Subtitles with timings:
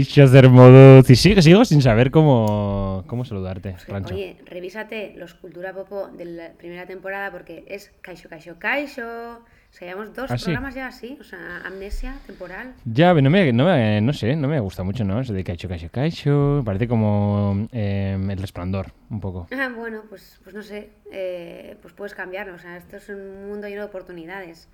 [0.00, 1.10] Caixo Hermoduz.
[1.10, 4.14] Y sigo, sigo sin saber cómo, cómo saludarte, Rancho.
[4.14, 9.38] Oye, revísate los Cultura Popo de la primera temporada porque es Kaisho, Kaisho, Kaisho.
[9.38, 10.44] O sea, llevamos dos ¿Ah, sí?
[10.44, 12.74] programas ya así, o sea, amnesia temporal.
[12.84, 15.18] Ya, no me, no, me- no sé, no me gusta mucho, ¿no?
[15.18, 16.62] Eso de Caixo, Caixo, Caixo.
[16.62, 19.46] Parece como eh, el resplandor, un poco.
[19.58, 22.54] Ah, bueno, pues, pues no sé, eh, pues puedes cambiarlo.
[22.54, 24.68] O sea, esto es un mundo lleno de oportunidades.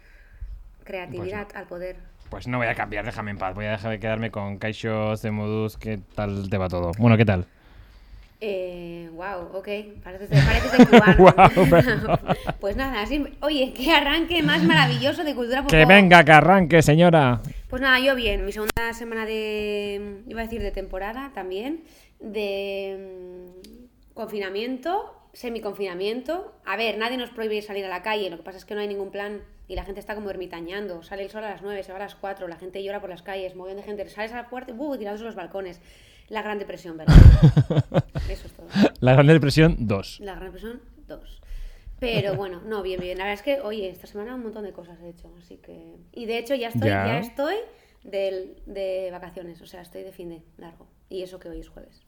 [0.83, 1.97] Creatividad al poder.
[2.31, 3.55] Pues no voy a cambiar, déjame en paz.
[3.55, 5.77] Voy a dejar de quedarme con Caixo, Zemoduz.
[5.77, 6.93] ¿Qué tal te va todo?
[6.99, 7.47] Bueno, ¿qué tal?
[8.41, 9.69] Eh, wow, ok,
[10.05, 11.71] pareces pareces de cubano.
[11.71, 12.21] Perdón.
[12.61, 15.89] pues nada, así, oye, qué arranque más maravilloso de cultura ¡Que Popo.
[15.89, 17.41] venga, que arranque, señora!
[17.69, 21.83] Pues nada, yo bien, mi segunda semana de, iba a decir de temporada también,
[22.21, 26.55] de mm, confinamiento, semi-confinamiento.
[26.65, 28.81] A ver, nadie nos prohíbe salir a la calle, lo que pasa es que no
[28.81, 31.03] hay ningún plan y la gente está como ermitañando.
[31.03, 33.11] Sale el sol a las 9, se va a las 4, la gente llora por
[33.11, 34.97] las calles, mogollón de gente, sales a la puerta y ¡uh!
[34.99, 35.81] tirados a los balcones.
[36.29, 37.15] La Gran Depresión, ¿verdad?
[38.29, 38.67] Eso es todo.
[39.01, 40.21] La Gran Depresión 2.
[40.21, 41.43] La Gran Depresión 2.
[42.01, 43.19] Pero bueno, no, bien, bien.
[43.19, 45.97] La verdad es que, oye, esta semana un montón de cosas he hecho, así que...
[46.13, 47.07] Y de hecho ya estoy, Ya.
[47.07, 47.57] ya, estoy
[48.05, 50.87] del- de vacaciones, o sea, estoy de fin de largo.
[51.09, 52.03] Y eso que hoy es jueves.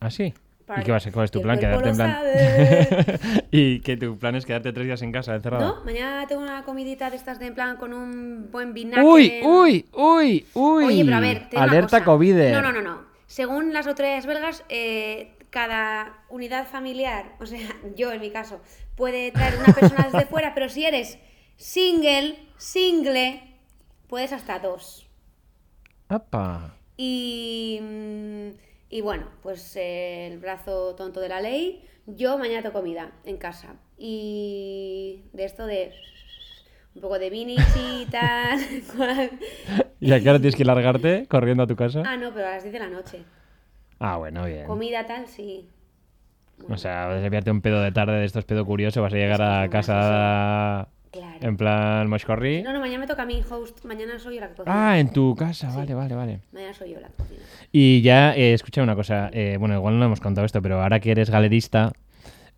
[0.00, 0.34] ¿Ah, sí?
[0.66, 1.12] Para- ¿Y qué va a?
[1.12, 1.58] ¿Cuál es tu plan?
[1.58, 2.16] ¿Quedarte en plan?
[3.50, 5.76] ¿Y que tu plan es quedarte tres días en casa, encerrado?
[5.76, 5.84] ¿No?
[5.84, 9.04] Mañana tengo una comidita de estas de en plan con un buen vinagre.
[9.04, 10.84] ¡Uy, uy, uy, uy!
[10.84, 12.04] Oye, pero a ver, te digo una Alerta cosa.
[12.04, 12.34] COVID.
[12.52, 13.02] No, no, no, no.
[13.26, 17.60] Según las autoridades belgas, eh, cada unidad familiar, o sea,
[17.96, 18.60] yo en mi caso,
[18.96, 21.18] puede traer una persona desde fuera, pero si eres
[21.56, 23.42] single, single,
[24.08, 25.08] puedes hasta dos.
[26.08, 26.74] ¡Apa!
[26.96, 28.48] Y, mm,
[28.94, 33.38] y bueno, pues eh, el brazo tonto de la ley, yo mañana tengo comida en
[33.38, 33.74] casa.
[33.98, 35.92] Y de esto de
[36.94, 38.56] un poco de vinichita.
[40.00, 42.04] ¿Y a qué hora tienes que largarte corriendo a tu casa?
[42.06, 43.24] ah, no, pero a las 10 de la noche.
[43.98, 44.64] Ah, bueno, bien.
[44.68, 45.68] Comida tal, sí.
[46.68, 49.16] O sea, vas a enviarte un pedo de tarde de estos pedo curioso, vas a
[49.16, 51.38] llegar a Es que casa Claro.
[51.48, 52.62] en plan moscorri.
[52.64, 53.84] No, no, mañana me toca a mí host.
[53.84, 54.90] Mañana soy yo la que cocina.
[54.90, 56.40] Ah, en tu casa, vale, vale, vale.
[56.50, 57.40] Mañana soy yo la que cocina.
[57.70, 60.98] Y ya, eh, escucha una cosa, eh, bueno, igual no hemos contado esto, pero ahora
[60.98, 61.92] que eres galerista,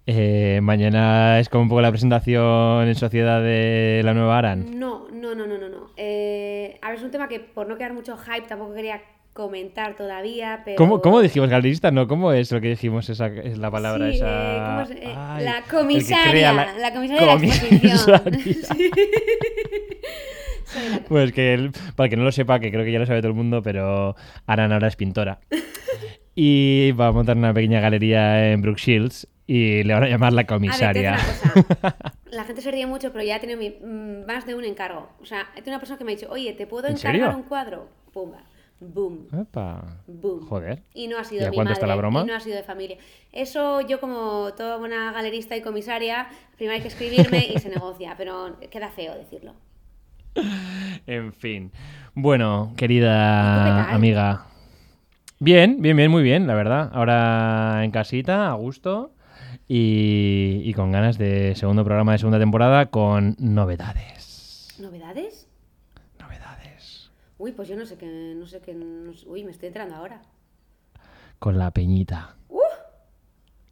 [0.06, 4.78] eh, mañana es como un poco la presentación en sociedad de la nueva Aran.
[4.78, 5.68] No, no, no, no, no.
[5.68, 5.90] no.
[5.98, 9.02] Eh, a ver, es un tema que por no quedar mucho hype tampoco quería
[9.36, 10.76] comentar todavía, pero...
[10.76, 11.92] ¿Cómo, ¿Cómo dijimos galerista?
[11.92, 14.82] No, ¿cómo es lo que dijimos esa es la palabra Sí, esa?
[14.84, 14.86] eh.
[15.02, 18.22] Eh, Ay, la comisaria, la, comisaria de la exposición.
[18.76, 18.90] Sí.
[20.90, 23.20] La Pues que, el- para que no lo sepa, que creo que ya lo sabe
[23.20, 24.16] todo el mundo, pero
[24.46, 25.38] Aran ahora es pintora.
[26.38, 30.34] Y va a montar una pequeña galería en Brook Shields y le van a llamar
[30.34, 31.12] la comisaria.
[31.12, 31.96] voy a decir una cosa.
[32.30, 35.08] La gente se ríe mucho, pero ya he tenido mi- mm, más de un encargo.
[35.22, 37.34] O sea, he tenido una persona que me ha dicho, oye, ¿te puedo ¿En encargar
[37.34, 37.88] un cuadro?
[38.12, 38.42] Pumba.
[38.80, 39.26] Boom.
[39.32, 39.82] Epa.
[40.06, 40.46] Boom.
[40.46, 40.82] Joder.
[40.94, 42.22] Y no ha ¿Y sido a mi cuánto madre, está la broma?
[42.22, 42.98] y no ha sido de familia.
[43.32, 48.14] Eso yo como toda buena galerista y comisaria, primero hay que escribirme y se negocia,
[48.18, 49.54] pero queda feo decirlo.
[51.06, 51.72] En fin.
[52.14, 54.46] Bueno, ¿Y querida amiga.
[55.38, 56.90] Bien, bien, bien, muy bien, la verdad.
[56.92, 59.12] Ahora en casita, a gusto.
[59.68, 64.76] Y, y con ganas de segundo programa de segunda temporada con novedades.
[64.78, 65.45] ¿Novedades?
[67.38, 69.94] Uy, pues yo no sé qué, no sé qué, no sé- uy, me estoy enterando
[69.96, 70.22] ahora.
[71.38, 72.36] Con la peñita.
[72.48, 72.60] ¡Uh!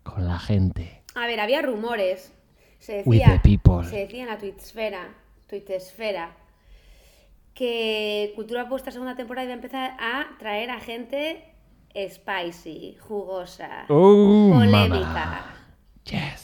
[0.02, 1.02] Con la gente.
[1.14, 2.32] A ver, había rumores.
[2.78, 3.88] Se With decía, the people.
[3.88, 5.08] se decía en la Twitchsfera,
[5.48, 6.36] Twitchsfera,
[7.54, 11.54] que Cultura Puesta segunda temporada iba a empezar a traer a gente
[11.96, 14.98] spicy, jugosa, Oh, polémica.
[15.06, 15.54] mama.
[16.04, 16.43] Yes.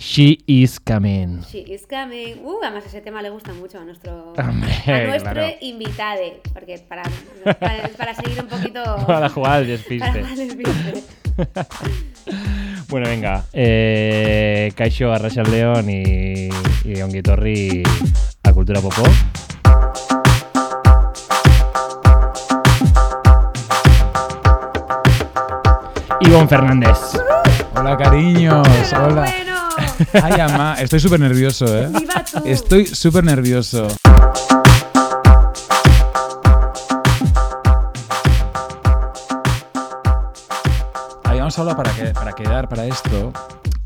[0.00, 1.42] She is coming.
[1.50, 2.38] She is coming.
[2.44, 5.56] Uh, además ese tema le gusta mucho a nuestro, Hombre, a nuestro claro.
[5.60, 7.02] invitade, porque para,
[7.58, 10.08] para, para seguir un poquito Para jugar al para despiste.
[10.08, 11.04] jugar al despiste.
[12.88, 13.44] Bueno, venga.
[13.52, 16.48] Eh, Kaixo, Arrasa el León y,
[16.84, 17.82] y Onguitorri
[18.44, 19.02] a Cultura Popó.
[26.20, 26.98] Ivonne Fernández.
[27.74, 28.66] Hola, cariños.
[28.92, 29.47] Hola.
[30.22, 31.88] Ay, ama, estoy súper nervioso, ¿eh?
[31.88, 32.40] ¡Viva tú!
[32.44, 33.88] Estoy súper nervioso.
[41.24, 43.32] Habíamos hablado para, que- para quedar para esto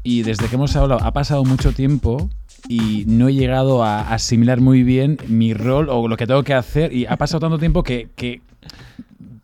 [0.02, 2.28] y desde que hemos hablado ha pasado mucho tiempo
[2.68, 6.54] y no he llegado a asimilar muy bien mi rol o lo que tengo que
[6.54, 8.40] hacer y ha pasado tanto tiempo que, que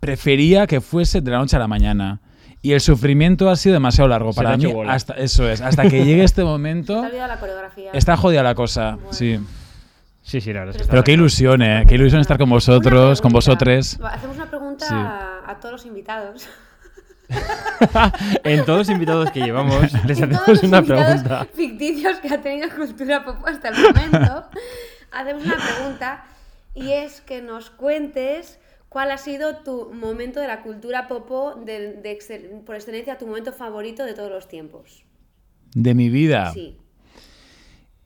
[0.01, 2.21] prefería que fuese de la noche a la mañana.
[2.61, 4.67] Y el sufrimiento ha sido demasiado largo Se para mí.
[4.73, 4.93] bola.
[4.93, 6.99] Hasta, eso es, hasta que llegue este Te momento.
[7.03, 7.91] ha olvidado la coreografía.
[7.93, 9.13] Está jodida la cosa, Bueno.
[9.13, 9.39] sí.
[10.23, 11.85] Sí, sí, la verdad es que Pero está qué ilusión, ¿eh?
[11.89, 13.33] Qué ilusión estar con vosotros, con.
[13.33, 14.95] Va, Hacemos una pregunta Sí.
[14.95, 16.47] a, a todos los invitados.
[18.45, 21.47] En todos los invitados que llevamos, les hacemos los una pregunta.
[21.55, 24.45] ficticios que ha tenido Cultura Pop hasta el momento.
[25.13, 26.25] hacemos una pregunta
[26.75, 28.59] y es que nos cuentes
[28.89, 33.27] cuál ha sido tu momento de la cultura popo de, de excel- por excelencia, tu
[33.27, 35.05] momento favorito de todos los tiempos.
[35.75, 36.53] De mi vida.
[36.53, 36.77] Sí.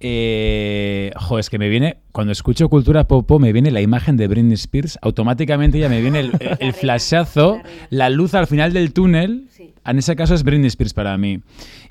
[0.05, 4.27] Eh, jo, es que me viene, cuando escucho cultura popo, me viene la imagen de
[4.27, 4.99] Britney Spears.
[5.01, 9.47] Automáticamente ya me viene el, el- flashazo, la luz al final del túnel.
[9.51, 9.73] Sí.
[9.87, 11.41] En ese caso es Britney Spears para mí.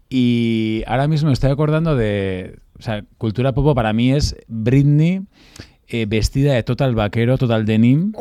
[0.10, 2.60] Y ahora mismo me estoy acordando de.
[2.78, 5.22] O sea, cultura popo para mí es Britney
[5.88, 8.12] eh, vestida de total vaquero, total denim.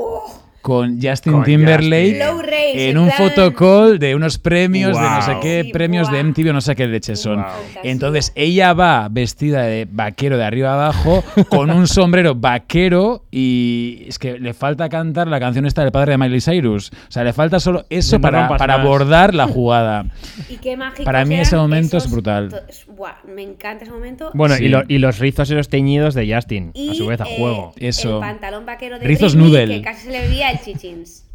[0.63, 2.27] Con Justin Con Timberlake Justin.
[2.27, 6.23] Low race, en un fotocall de unos premios de no sé qué, Sí, premios de.
[6.23, 7.37] MTV o no sé qué leche son.
[7.37, 7.47] Wow.
[7.83, 14.19] Entonces ella va vestida de vaquero de arriba abajo con un sombrero vaquero y es
[14.19, 16.91] que le falta cantar la canción esta del padre de Miley Cyrus.
[17.09, 20.05] O sea, le falta solo eso No para, para abordar la jugada.
[20.51, 21.05] Y qué mágico.
[21.05, 22.51] Para mí ese momento es brutal.
[23.35, 24.31] me encanta ese momento.
[24.35, 24.65] Bueno, Sí.
[24.67, 27.37] y, lo- y los rizos esos teñidos de Justin, Y, a su vez a eh,
[27.39, 27.73] juego.
[27.79, 28.17] Eso.
[28.17, 29.77] El pantalón vaquero de Rizos Britney, noodle.
[29.79, 31.30] que casi se le veía Chelsea James.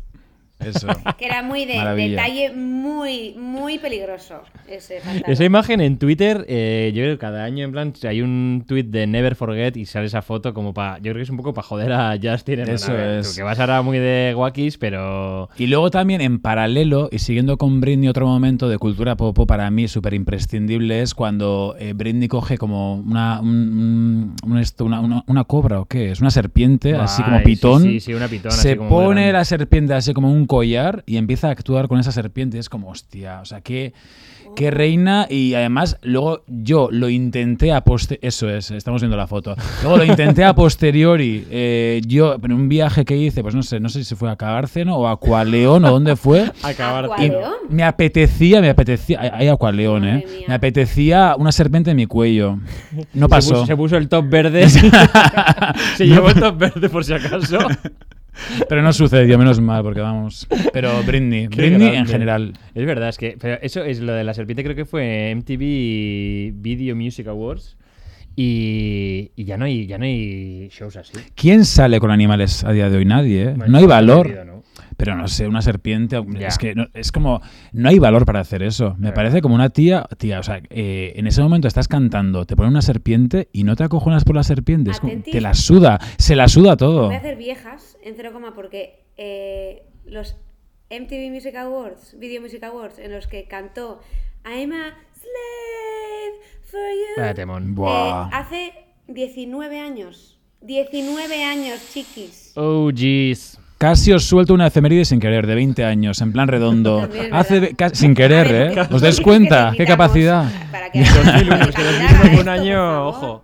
[0.59, 0.87] Eso.
[1.17, 2.09] Que era muy de Maravilla.
[2.23, 4.99] detalle muy, muy peligroso ese.
[5.27, 8.83] Esa imagen en Twitter, eh, yo creo que cada año, en plan, hay un tweet
[8.85, 10.97] de Never Forget y sale esa foto como para.
[10.97, 12.59] Yo creo que es un poco para joder a Justin.
[12.61, 13.35] en Eso ver, es.
[13.35, 15.49] Que vas ahora muy de guakis, pero.
[15.57, 19.69] Y luego también en paralelo, y siguiendo con Britney, otro momento de cultura popo para
[19.71, 25.23] mí súper imprescindible es cuando eh, Britney coge como una, un- un- esto, una, una-
[25.27, 27.81] una cobra o qué es, una serpiente, así como Ay, pitón.
[27.83, 28.51] Sí, sí, sí, una pitón.
[28.51, 31.99] se así como pone la serpiente así como un collar y empieza a actuar con
[31.99, 32.57] esa serpiente.
[32.59, 33.93] Es como, hostia, o sea, qué,
[34.55, 35.27] qué reina.
[35.29, 38.27] Y además, luego yo lo intenté a posteriori.
[38.27, 39.55] Eso es, estamos viendo la foto.
[39.81, 41.45] Luego lo intenté a posteriori.
[41.49, 44.35] eh, yo, en un viaje que hice, pues no sé, no sé si fue a
[44.35, 46.51] Cagárceno o a Cualeón o dónde fue.
[47.19, 47.53] ¿León?
[47.69, 49.19] me apetecía, me apetecía.
[49.33, 50.25] Hay- Acualeón, ¿eh?
[50.27, 50.45] mía.
[50.47, 52.57] Me apetecía una serpiente en mi cuello.
[53.13, 53.49] No Se pasó.
[53.53, 54.67] puso, se puso el top verde.
[55.97, 57.57] se llevó el top verde por si acaso.
[58.69, 60.47] Pero no sucedió, menos mal, porque vamos.
[60.73, 62.53] Pero Britney, Qué Britney en general.
[62.73, 63.37] Es verdad, es que.
[63.39, 67.77] Pero eso es lo de la serpiente, creo que fue MTV Video Music Awards.
[68.37, 71.13] Y, y ya no hay ya no hay shows así.
[71.35, 73.05] ¿Quién sale con animales a día de hoy?
[73.05, 73.53] Nadie, ¿eh?
[73.55, 74.27] Bueno, No hay valor.
[74.27, 74.54] perdido, ¿no?
[74.97, 76.21] Pero no sé, una serpiente.
[76.39, 77.41] Es que no- es como.
[77.73, 78.95] No hay valor para hacer eso.
[78.97, 80.07] Me parece como una tía.
[80.17, 83.75] Tía, o sea, eh, en ese momento estás cantando, te ponen una serpiente y no
[83.75, 84.91] te acojonas por la serpiente.
[84.91, 85.99] Es como- te la suda.
[86.17, 87.07] Se la suda todo.
[87.07, 90.35] Voy a hacer viejas en cero coma porque eh, los
[90.89, 94.01] MTV Music Awards, Video Music Awards, en los que cantó
[94.45, 97.21] I'm a slave for you.
[97.21, 97.75] Vaya temón.
[97.75, 98.27] Buah.
[98.27, 98.73] Eh, hace
[99.07, 100.39] 19 años.
[100.61, 102.53] 19 años, chiquis.
[102.55, 103.59] Oh, jeez.
[103.77, 107.07] Casi os suelto una efeméride sin querer, de 20 años, en plan redondo.
[107.31, 108.87] Hace sin querer, ¿eh?
[108.91, 109.73] ¿Os dais cuenta?
[109.75, 110.45] ¿Qué capacidad?
[110.71, 113.43] Para que 2001, es que calidad 2001 fue a un año, ojo.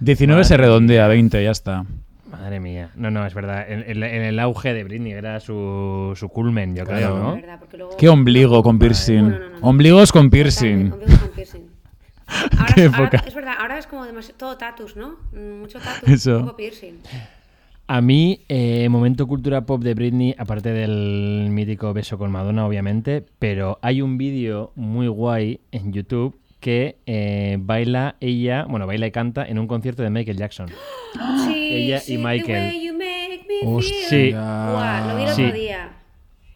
[0.00, 1.84] 19 se redondea, 20, ya está.
[2.30, 2.90] Madre mía.
[2.96, 3.64] No, no, es verdad.
[3.70, 7.16] En, en- en el auge de Britney era su, su culmen, yo creo.
[7.16, 7.34] ¿no?
[7.36, 9.22] Es verdad, porque luego- ¿Qué ombligo con piercing?
[9.30, 9.66] No, no, no, no.
[9.68, 10.92] Ombligos con piercing.
[10.92, 11.62] Ombligos con piercing.
[12.58, 13.24] Ahora, Qué ahora- época.
[13.26, 15.16] es verdad, ahora es como demasiado, todo tatus, ¿no?
[15.60, 16.40] Mucho tatus, Eso.
[16.40, 16.94] poco piercing.
[17.88, 23.24] A mí, eh, momento cultura pop de Britney, aparte del mítico beso con Madonna, obviamente,
[23.38, 29.10] pero hay un vídeo muy guay en YouTube que eh, baila ella, bueno, baila y
[29.10, 30.68] canta en un concierto de Michael Jackson.
[31.44, 32.68] Sí, Ella y sí, the Michael.
[32.68, 34.08] way you make me Hostia.
[34.08, 34.30] feel.
[34.30, 34.32] Sí.
[34.32, 35.42] Lo vi el Sí.
[35.44, 35.92] otro día.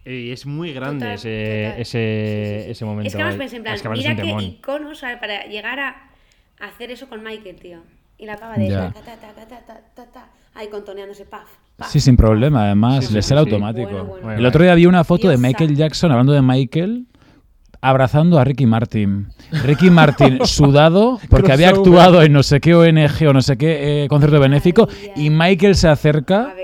[0.06, 1.80] Y es muy grande Total, ese, total.
[1.82, 2.70] ese, Sí, sí, sí.
[2.70, 3.08] ese momento.
[3.08, 5.18] Es que además pensé en plan, mira qué icono, ¿sabes?
[5.18, 6.10] Para llegar a
[6.60, 7.80] hacer eso con Michael, tío
[8.18, 8.92] y la pava de ella,
[10.54, 11.48] ahí contoneándose, paf.
[11.88, 14.18] Sí, sin problema, además, le sale automático.
[14.30, 17.06] El otro día vi una foto de Michael Jackson, hablando de Michael,
[17.82, 19.28] abrazando a Ricky Martin.
[19.62, 24.04] Ricky Martin sudado porque había actuado en no sé qué ONG o no sé qué
[24.04, 26.54] eh, concierto benéfico y Michael se acerca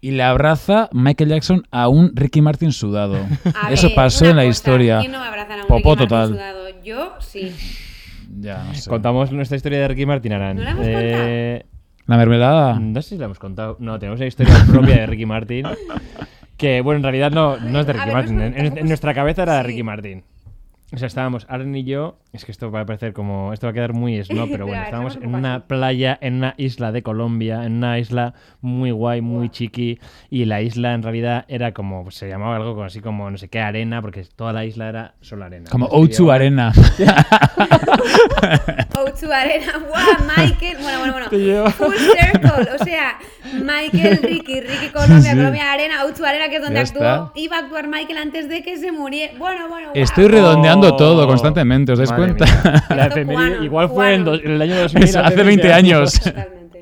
[0.00, 3.16] y le abraza Michael Jackson a un Ricky Martin sudado.
[3.70, 5.00] Eso pasó en la cosa, historia.
[5.00, 6.28] ¿quién no a un Popó Ricky total.
[6.28, 6.82] Sudado?
[6.82, 7.52] Yo sí.
[8.40, 8.88] Ya, no sé.
[8.88, 10.56] Contamos nuestra historia de Ricky Martin, Arán.
[10.56, 11.66] ¿No la hemos Eh,
[12.06, 12.78] La mermelada.
[12.80, 13.76] No sé si la hemos contado.
[13.78, 15.66] No, tenemos una historia propia de Ricky Martin.
[16.56, 18.38] Que, bueno, en realidad no, no es de Ricky ver, Martin.
[18.38, 19.62] pues, En, nuestra cabeza era de.
[19.64, 20.22] Ricky Martin.
[20.94, 23.70] O sea, estábamos, Aaron y yo, es que esto va a parecer como, esto va
[23.70, 27.64] a quedar muy snob, pero bueno, estábamos en una playa, en una isla de Colombia,
[27.64, 32.28] en una isla muy guay, muy chiqui, y la isla en realidad era como, se
[32.28, 35.46] llamaba algo como así como, no sé qué, arena, porque toda la isla era solo
[35.46, 35.70] arena.
[35.70, 36.72] Como Entonces, O2 yo- Arena.
[39.22, 40.02] O2 Arena, guau,
[40.36, 41.28] Michael, bueno, bueno, bueno.
[41.30, 43.18] Te lleva- Full circle, o sea,
[43.54, 45.36] Michael, Ricky, Ricky Colombia, Sí.
[45.36, 47.02] Colombia Arena, O2 Arena, que es donde Ya actuó.
[47.02, 47.32] está.
[47.34, 49.32] Iba a actuar Michael antes de que se muriera.
[49.38, 50.02] Bueno, bueno, guau.
[50.02, 52.84] Estoy redondeando Oh, todo constantemente, ¿os dais madre cuenta?
[52.94, 54.36] La cubano, igual fue en, cubano.
[54.38, 55.04] dos- en el año 2000.
[55.04, 56.20] Eso, hace 20 años.
[56.20, 56.80] Totalmente.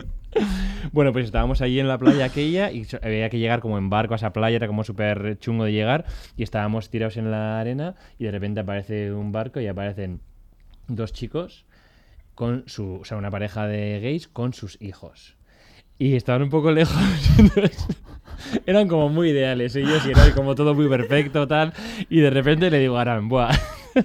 [0.92, 4.14] Bueno, pues estábamos allí en la playa aquella y había que llegar como en barco
[4.14, 6.04] a esa playa, era como súper chungo de llegar
[6.36, 10.20] y estábamos tirados en la arena y de repente aparece un barco y aparecen
[10.88, 11.64] dos chicos
[12.40, 15.36] con su, o sea, una pareja de gays con sus hijos.
[15.98, 16.96] Y estaban un poco lejos,
[18.64, 21.74] eran como muy ideales ellos y era como todo muy perfecto tal
[22.08, 23.52] y de repente le digo a Aran, buah,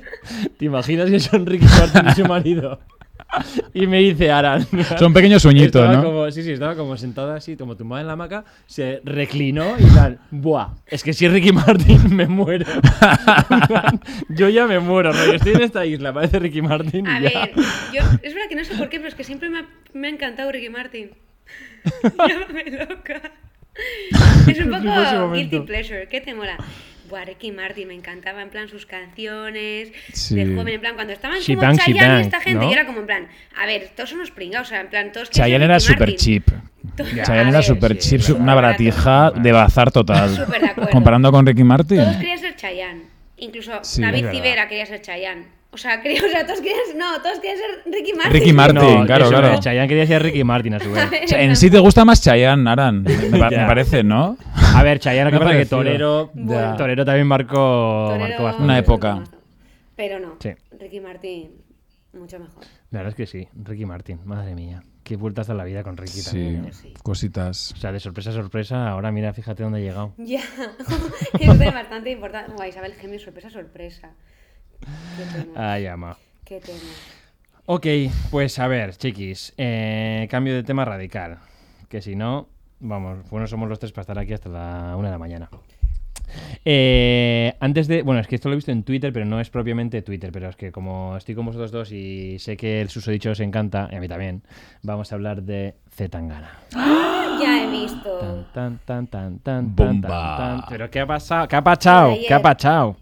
[0.58, 2.82] ¿te imaginas que son Ricky Martin y su marido?
[3.74, 4.66] Y me dice Aran.
[5.00, 6.04] Son pequeños sueñitos, Estaba ¿no?
[6.04, 9.84] como- sí, sí, estaba como sentada así, como tumbada en la hamaca, se reclinó y
[9.94, 12.66] tal, buah, es que si es Ricky Martin me muero.
[14.30, 17.40] Yo ya me muero, rollo, estoy en esta isla, parece Ricky Martin y A ya.
[17.40, 17.52] ver,
[17.94, 20.08] yo, es verdad que no sé por qué, pero es que siempre me ha, me
[20.08, 21.12] ha encantado Ricky Martin.
[22.04, 23.22] Llámame loca.
[24.48, 26.08] Es un poco guilty pleasure.
[26.08, 26.58] ¿Qué te mola?
[27.10, 30.36] Buah, Ricky Martin me encantaba en plan sus canciones Sí.
[30.36, 32.70] de joven, en plan cuando estaban She como bang, Chayanne y esta gente, ¿no?
[32.70, 35.12] y era como en plan, a ver, todos son unos pringados, o sea, en plan,
[35.12, 36.16] todos Chayanne era Martin.
[36.18, 36.44] cheap.
[37.16, 40.30] Ya, Chayanne era ver, super sí, cheap, una baratija de bazar total.
[40.36, 40.90] Súper de.
[40.92, 41.98] Comparando con Ricky Martin.
[42.00, 43.02] Todos querían ser Chayanne.
[43.38, 44.28] Incluso Sí, David.
[44.32, 45.46] Civera quería ser Chayanne.
[45.76, 48.32] O sea, quería, o sea, todos querían, no, todos querían ser Ricky Martin.
[48.34, 49.00] Ricky Martin.
[49.00, 49.60] No, claro, eso claro.
[49.60, 51.06] Chayanne quería ser Ricky Martin a su vez.
[51.26, 53.04] O sea, en sí te gusta más Chayanne, Aran.
[53.04, 54.38] Me, parece, ¿no?
[54.56, 55.66] A ver, Chayanne, que es que.
[55.66, 56.78] Torero, Ya.
[56.78, 58.64] Torero también marcó, Torero- marcó bastante.
[58.64, 59.24] Una época.
[59.98, 60.52] Pero no, Sí.
[60.80, 61.52] Ricky Martin,
[62.14, 62.64] mucho mejor.
[62.92, 64.82] La verdad es que sí, Ricky Martin, madre mía.
[65.04, 66.74] Qué vueltas a la vida con Ricky Sí, también.
[66.74, 66.94] sí.
[67.04, 67.74] cositas.
[67.74, 70.14] O sea, de sorpresa a sorpresa, ahora mira, fíjate dónde he llegado.
[70.18, 70.40] Ya,
[71.40, 72.54] eso es bastante importante.
[72.54, 74.12] Buah, Isabel Gemio, sorpresa, sorpresa.
[75.56, 76.18] Ay, ama.
[76.44, 76.80] qué tema.
[77.68, 77.88] Ok,
[78.30, 81.40] pues a ver, chiquis, eh, cambio de tema radical.
[81.90, 82.48] Que si no,
[82.80, 85.50] vamos, bueno, somos los tres para estar aquí hasta la una de la mañana.
[86.64, 88.02] Eh, antes de.
[88.04, 90.32] Bueno, es que esto lo he visto en Twitter, pero no es propiamente Twitter.
[90.32, 93.90] Pero es que como estoy con vosotros dos y sé que el susodicho os encanta,
[93.92, 94.44] y a mí también,
[94.84, 96.52] vamos a hablar de Zetangana.
[97.38, 98.18] Ya he visto.
[98.18, 100.08] Tan, tan, tan, tan, tan, Bomba.
[100.08, 100.70] tan, tan.
[100.70, 101.50] Pero ¿qué ha pasado?
[101.50, 102.96] ¿Qué ha de ¿Qué ha ayer.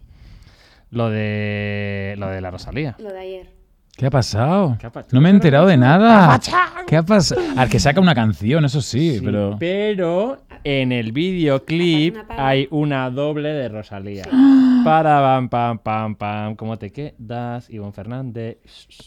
[0.94, 2.14] Lo de.
[2.18, 2.94] Lo de la Rosalía.
[2.98, 3.50] Lo de ayer.
[3.96, 4.76] ¿Qué ha pasado?
[4.80, 6.40] ¿Qué ha pa- No me he enterado de nada.
[6.86, 7.40] ¿Qué ha pasado?
[7.56, 9.56] Al que saca una canción, eso sí, Sí, pero.
[9.60, 14.24] pero en el videoclip hay una doble de Rosalía.
[14.84, 17.70] Para pam pam pam pam, ¿cómo te quedas?
[17.70, 18.58] Ivonne Fernández.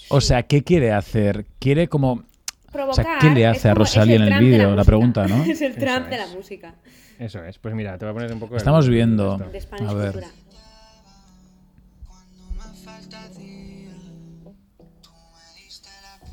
[0.10, 1.46] O sea, ¿qué quiere hacer?
[1.60, 2.24] Quiere como.
[2.72, 3.20] Provocar.
[3.20, 4.58] ¿qué le es hace a Rosalía en el vídeo?
[4.60, 4.84] La música.
[4.86, 5.44] pregunta, ¿no?
[5.44, 6.22] es el Eso Trump de es.
[6.30, 6.76] la música.
[7.20, 7.58] Eso es.
[7.60, 8.54] Pues mira, te voy a poner un poco.
[8.56, 9.34] el- Estamos viendo.
[9.54, 9.78] esto.
[9.78, 10.12] De A ver.
[10.14, 10.28] cultura.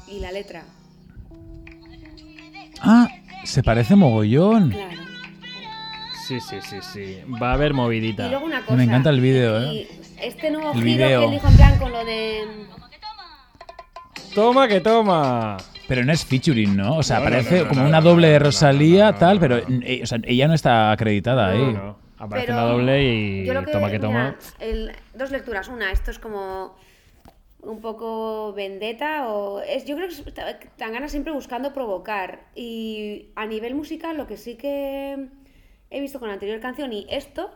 [0.08, 0.64] Y la letra.
[2.80, 3.08] Ah,
[3.44, 4.70] se parece mogollón.
[4.70, 5.02] Claro.
[6.28, 7.18] Sí, sí, sí, sí.
[7.42, 8.26] Va a haber movidita.
[8.26, 8.76] Y luego una cosa.
[8.76, 9.88] Me encanta el vídeo, y ¿eh?
[10.22, 11.20] Este nuevo El giro vídeo.
[11.20, 12.40] que él dijo en plan con lo de.
[14.34, 15.56] Toma que toma.
[15.86, 16.96] Pero no es featuring, ¿no?
[16.96, 19.12] O sea, No, parece no, no, como no, una no, doble no, de Rosalía, no,
[19.12, 19.80] no, tal, no, pero no.
[19.84, 21.94] eh, o sea, ella no está acreditada No, ahí.
[22.24, 24.36] Aparece Pero una doble y yo lo que- toma que toma.
[24.60, 25.68] mira, el- dos lecturas.
[25.68, 26.76] Una, esto es como
[27.60, 33.74] un poco vendetta o es yo creo que Tangana siempre buscando provocar y a nivel
[33.74, 35.28] musical lo que sí que
[35.90, 37.50] he visto con la anterior canción y esto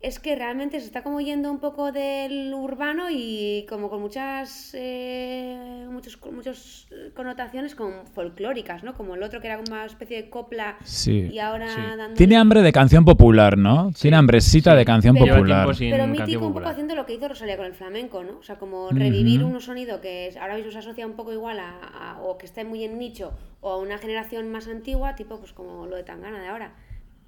[0.00, 4.72] es que realmente se está como yendo un poco del urbano y como con muchas
[4.74, 8.92] eh, muchos muchas connotaciones como folclóricas, ¿no?
[8.94, 11.30] Como el otro que era como una especie de copla Sí.
[11.32, 11.80] y ahora Sí.
[11.96, 13.92] dando Tiene hambre de canción popular, ¿no?
[13.98, 14.76] Tiene hambrecita sí.
[14.76, 15.68] de canción Pero- popular.
[15.78, 18.38] Pero mítico un poco haciendo lo que hizo Rosalía con el flamenco, ¿no?
[18.38, 21.58] O sea, como revivir un sonido que es- ahora mismo se asocia un poco igual
[21.60, 23.32] a, a- o que esté muy en nicho
[23.62, 26.74] o a una generación más antigua, tipo pues como lo de Tangana de ahora.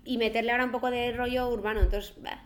[0.06, 2.42] Y meterle ahora un poco de rollo urbano, entonces, bah,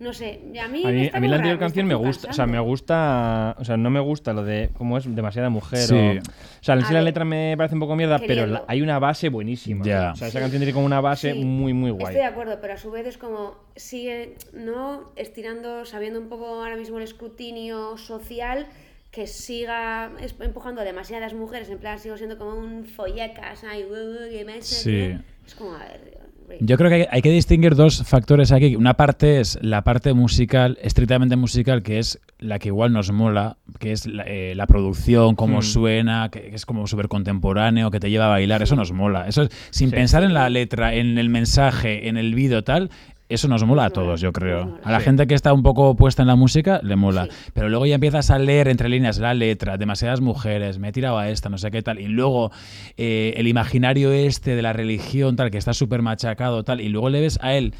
[0.00, 2.32] no sé, a mí, A mí, está a mí la anterior canción me gusta, o
[2.32, 5.94] sea, me gusta, o sea, no me gusta lo de cómo es demasiada mujer Sí.
[5.94, 6.22] o, o
[6.60, 8.98] sea, en sí la ver, letra me parece un poco mierda, pero la- hay una
[8.98, 9.84] base buenísima.
[9.84, 10.10] Ya.
[10.12, 12.14] O sea, esa canción tiene como una base Sí, muy muy guay.
[12.16, 16.46] Estoy de acuerdo, pero a su vez es como sigue no estirando, sabiendo un poco
[16.46, 18.66] ahora mismo el escrutinio social,
[19.12, 20.10] que siga
[20.40, 24.44] empujando a demasiadas mujeres, en plan sigo siendo como un follecas, ay, uh, uh, que
[24.44, 25.16] me Sí.
[25.46, 26.21] Es como, a ver.
[26.60, 28.76] Yo creo que hay, hay que distinguir dos factores aquí.
[28.76, 33.56] Una parte es la parte musical, estrictamente musical, que es la que igual nos mola,
[33.78, 35.62] que es la, eh, la producción, cómo Hmm.
[35.62, 38.62] suena, que, que es como súper contemporáneo, que te lleva a bailar.
[38.62, 39.26] Eso nos mola.
[39.28, 39.96] Eso es- sin Sí.
[39.96, 42.90] pensar en la letra, en el mensaje, en el vídeo, tal.
[43.32, 44.78] Eso nos mola a todos, yo creo.
[44.84, 45.04] A la Sí.
[45.06, 47.24] gente que está un poco puesta en la música, le mola.
[47.30, 47.50] Sí.
[47.54, 51.18] Pero luego ya empiezas a leer entre líneas la letra, demasiadas mujeres, me he tirado
[51.18, 51.98] a esta, no sé qué tal.
[51.98, 52.50] Y luego
[52.96, 56.80] eh, el imaginario este de la religión, tal, que está súper machacado, tal.
[56.80, 57.74] Y luego le ves a él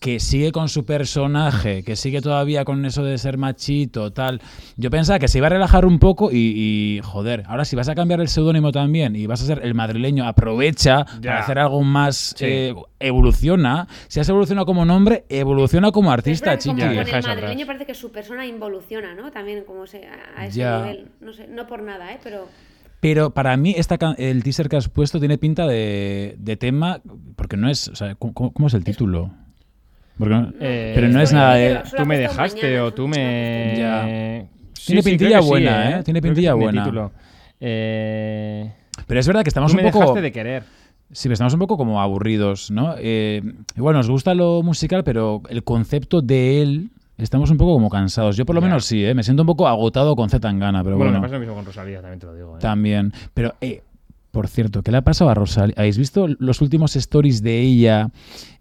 [0.00, 4.40] que sigue con su personaje, que sigue todavía con eso de ser machito, tal.
[4.76, 7.88] Yo pensaba que se iba a relajar un poco y, y, joder, ahora si vas
[7.88, 11.30] a cambiar el seudónimo también y vas a ser el madrileño, aprovecha Ya.
[11.30, 12.44] para hacer algo más, Sí.
[12.46, 13.88] eh, evoluciona.
[14.08, 17.10] Si has evolucionado como nombre, evoluciona como es artista, como Ya, chiqui.
[17.10, 19.30] con el madrileño parece que su persona involuciona, ¿no?
[19.32, 20.78] También como ese, a a ese Ya.
[20.82, 21.08] nivel.
[21.20, 22.18] No sé, no por nada, ¿eh?
[22.22, 22.46] Pero
[23.00, 27.00] Pero para mí esta can- el teaser que has puesto tiene pinta de, de tema,
[27.36, 29.30] porque no es, o sea, ¿cómo, cómo- es el título?
[30.18, 31.80] No- Eh, pero no es nada de...
[31.96, 33.74] Tú me dejaste mañana, o tú me...
[33.78, 34.48] Ya.
[34.74, 36.02] Sí, Tiene sí, pintilla sí, buena, ¿eh?
[36.02, 36.84] Tiene Creo que pintilla tiene buena.
[36.84, 37.12] título.
[37.60, 38.72] Eh,
[39.06, 40.00] Pero es verdad que estamos tú un me poco...
[40.00, 40.62] dejaste de querer.
[41.10, 42.94] Sí, pero estamos un poco como aburridos, ¿no?
[42.98, 43.42] Eh,
[43.76, 46.90] igual nos gusta lo musical, pero el concepto de él...
[47.16, 48.36] Estamos un poco como cansados.
[48.36, 48.68] Yo por lo Ya.
[48.68, 49.12] menos sí, ¿eh?
[49.12, 51.18] Me siento un poco agotado con Z Tangana, pero bueno, bueno.
[51.20, 52.56] me pasa lo mismo con Rosalía, también te lo digo.
[52.56, 52.60] ¿eh?
[52.60, 53.12] También.
[53.34, 53.82] Pero, eh,
[54.38, 55.74] por cierto, ¿qué le ha pasado a Rosalía?
[55.76, 58.10] ¿Habéis visto los últimos stories de ella?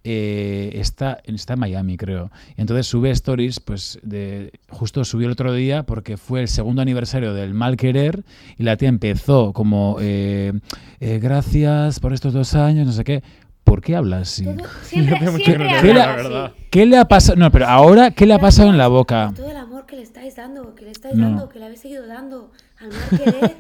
[0.04, 2.32] Eh, está, está en Miami, creo.
[2.56, 7.36] Entonces sube stories, pues, de, justo subió el otro día porque fue el segundo aniversario
[7.36, 8.24] del Mal Querer
[8.58, 10.52] y la tía empezó como, eh,
[11.00, 13.22] eh, gracias por estos dos años, no sé qué.
[13.64, 14.46] ¿Por qué habla así?
[14.82, 16.54] siempre, siempre verdad.
[16.72, 17.38] ¿Qué le ha pasado?
[17.38, 19.32] No, pero ahora, ¿qué le ha pasado en la boca?
[19.36, 21.30] Todo el amor que le estáis dando, que le estáis No.
[21.30, 23.56] dando, que le habéis seguido dando al mar querer.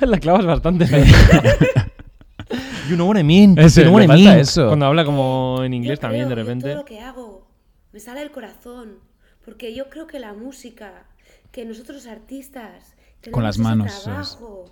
[0.08, 0.86] La clavas bastante.
[2.88, 3.58] you know what I mean.
[3.58, 4.38] Eso, you know what I mean.
[4.38, 4.68] eso.
[4.68, 6.68] Cuando habla como en Yo inglés también creo, de yo repente.
[6.70, 7.46] todo lo que hago
[7.92, 8.98] me sale del corazón.
[9.44, 11.06] Porque yo creo que la música,
[11.52, 12.94] que nosotros los artistas,
[13.30, 14.66] Con las manos, trabajo,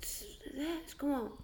[0.00, 0.24] es,
[0.86, 1.36] es como.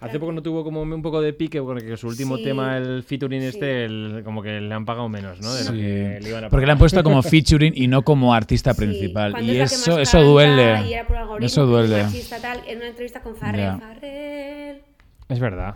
[0.00, 2.44] Hace poco no tuvo como un poco de pique porque su último Sí.
[2.44, 3.46] tema, el featuring Sí.
[3.48, 5.54] este, el- como que le han pagado menos, ¿no?
[5.54, 5.76] De lo Sí.
[5.76, 8.80] que le iban a Porque le han puesto como featuring y no como artista Sí,
[8.84, 9.42] principal.
[9.42, 10.82] Y eso, eso duele.
[10.88, 12.02] y era por algoritmo, Eso duele.
[12.04, 13.36] machista, tal, en una entrevista con.
[13.36, 14.82] Farrell.
[15.28, 15.74] Es verdad.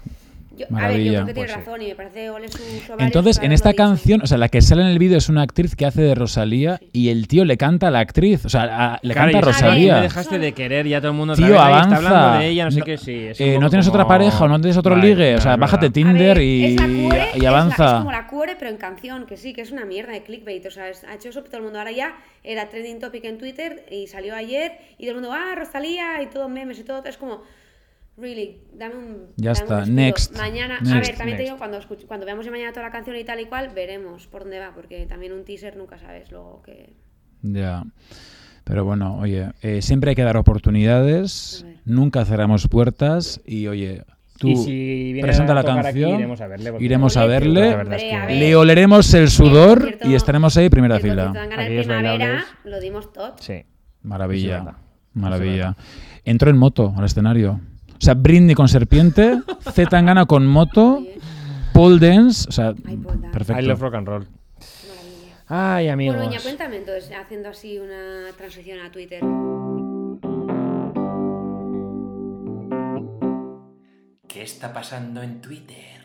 [0.60, 1.56] Yo, a ver, yo creo que tiene Pues sí.
[1.58, 4.60] razón y me parece ole sus ovarios Entonces, en esta canción, o sea, la que
[4.60, 7.56] sale en el vídeo es una actriz que hace de Rosalía y el tío le
[7.56, 8.44] canta a la actriz.
[8.44, 9.94] O sea, a- le Claro, canta a Rosalía.
[9.96, 11.96] Me dejaste de querer, ya todo el mundo otra Tío, vez ahí está avanza.
[12.08, 13.14] hablando de ella, no sé No- qué, sí.
[13.30, 15.32] es Eh, no tienes otra como- pareja o no tienes otro Vale, ligue.
[15.32, 15.90] O no, sea, bájate.
[15.90, 17.86] Tinder ver, y, es la cuore, y es la- avanza.
[17.86, 20.64] Es, como la cuore, pero en canción, que sí, que es una mierda de clickbait.
[20.66, 21.78] O sea, es- ha hecho eso todo el mundo.
[21.78, 25.54] Ahora ya era trending topic en Twitter y salió ayer y todo el mundo, ah,
[25.56, 27.02] Rosalía y todo memes y todo.
[27.04, 27.42] Es como,
[28.16, 29.16] really, dame un.
[29.36, 32.72] Ya dame está, next, Mañana, a ver, también te digo, cuando, escuch- cuando veamos mañana
[32.72, 35.76] toda la canción y tal y cual, veremos por dónde va, porque también un teaser
[35.76, 36.92] nunca sabes luego que.
[37.42, 37.84] Ya.
[38.64, 44.04] Pero bueno, oye, eh, siempre hay que dar oportunidades, nunca cerramos puertas y oye,
[44.38, 47.20] tú Y si viene presenta a la aquí, canción, iremos a verle, porque- iremos a
[47.24, 48.36] Oye, verle, La verdad es Hombre, a que- ver.
[48.42, 51.32] le oleremos el sudor y estaremos ahí primera el fila.
[51.34, 53.34] en Aquellos primavera lo dimos todo.
[53.40, 53.64] Sí.
[54.02, 55.76] Maravilla, es maravilla.
[56.24, 57.60] Entró en moto al escenario.
[58.00, 61.04] O sea, Britney con serpiente, Z Tangana con moto,
[61.74, 62.92] Paul Dance, o sea, Dance.
[62.92, 63.62] I perfecto.
[63.62, 64.26] love rock and roll.
[65.46, 66.16] Ay, amigos.
[66.16, 69.20] Bueno, Iña, cuéntame entonces, haciendo así una transición a Twitter.
[74.28, 76.00] ¿Qué está pasando en Twitter?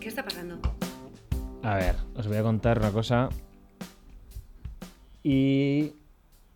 [0.00, 0.58] ¿Qué está pasando?
[1.62, 3.28] A ver, os voy a contar una cosa.
[5.22, 5.92] Y.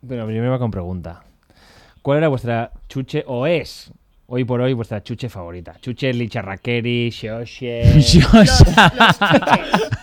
[0.02, 1.22] Bueno, primero va con pregunta.
[2.02, 3.90] ¿Cuál era vuestra chuche o es
[4.26, 5.74] hoy por hoy vuestra chuche favorita?
[5.80, 7.94] Chuche, licharraqueri, shoshe.
[7.94, 8.80] Los, los chuches.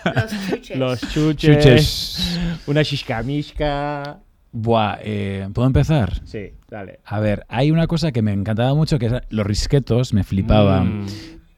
[0.04, 0.78] Los chuches.
[0.78, 1.58] Los chuches.
[1.58, 2.40] Chuches.
[2.68, 4.20] Una shishkamishka.
[4.54, 6.26] Buah, eh, ¿puedo empezar?
[6.26, 7.00] Sí, dale.
[7.06, 11.04] A ver, hay una cosa que me encantaba mucho, que es los risquetos, me flipaban.
[11.04, 11.08] Mm.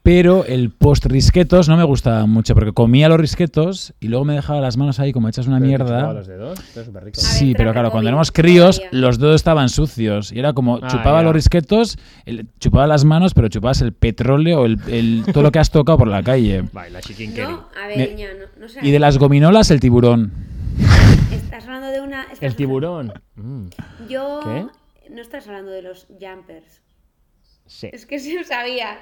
[0.04, 4.34] Pero el post risquetos no me gustaba mucho, porque comía los risquetos y luego me
[4.34, 5.96] dejaba las manos ahí como hechas una Pero te mierda.
[6.00, 7.20] chupaba los dedos, es súper rico.
[7.22, 10.30] Ver, Sí, pero claro, cuando éramos críos, los dedos estaban sucios.
[10.30, 11.22] Y era como, Ah, chupaba ya.
[11.22, 15.58] los risquetos, el- chupaba las manos, pero chupabas el petróleo, el, el- todo lo que
[15.58, 16.64] has tocado por la calle.
[16.70, 17.42] Vale, la chicken curry.
[17.44, 18.80] No, a ver, Me- no, no sé.
[18.82, 20.32] Y de las gominolas, el tiburón.
[21.32, 22.26] Estás hablando de una.
[22.42, 23.10] El tiburón.
[23.36, 23.68] Mm,
[24.10, 24.40] Yo.
[24.44, 25.10] ¿Qué?
[25.14, 26.82] No estás hablando de los jumpers.
[27.66, 27.88] sí.
[27.90, 28.98] Es que sí lo sabía.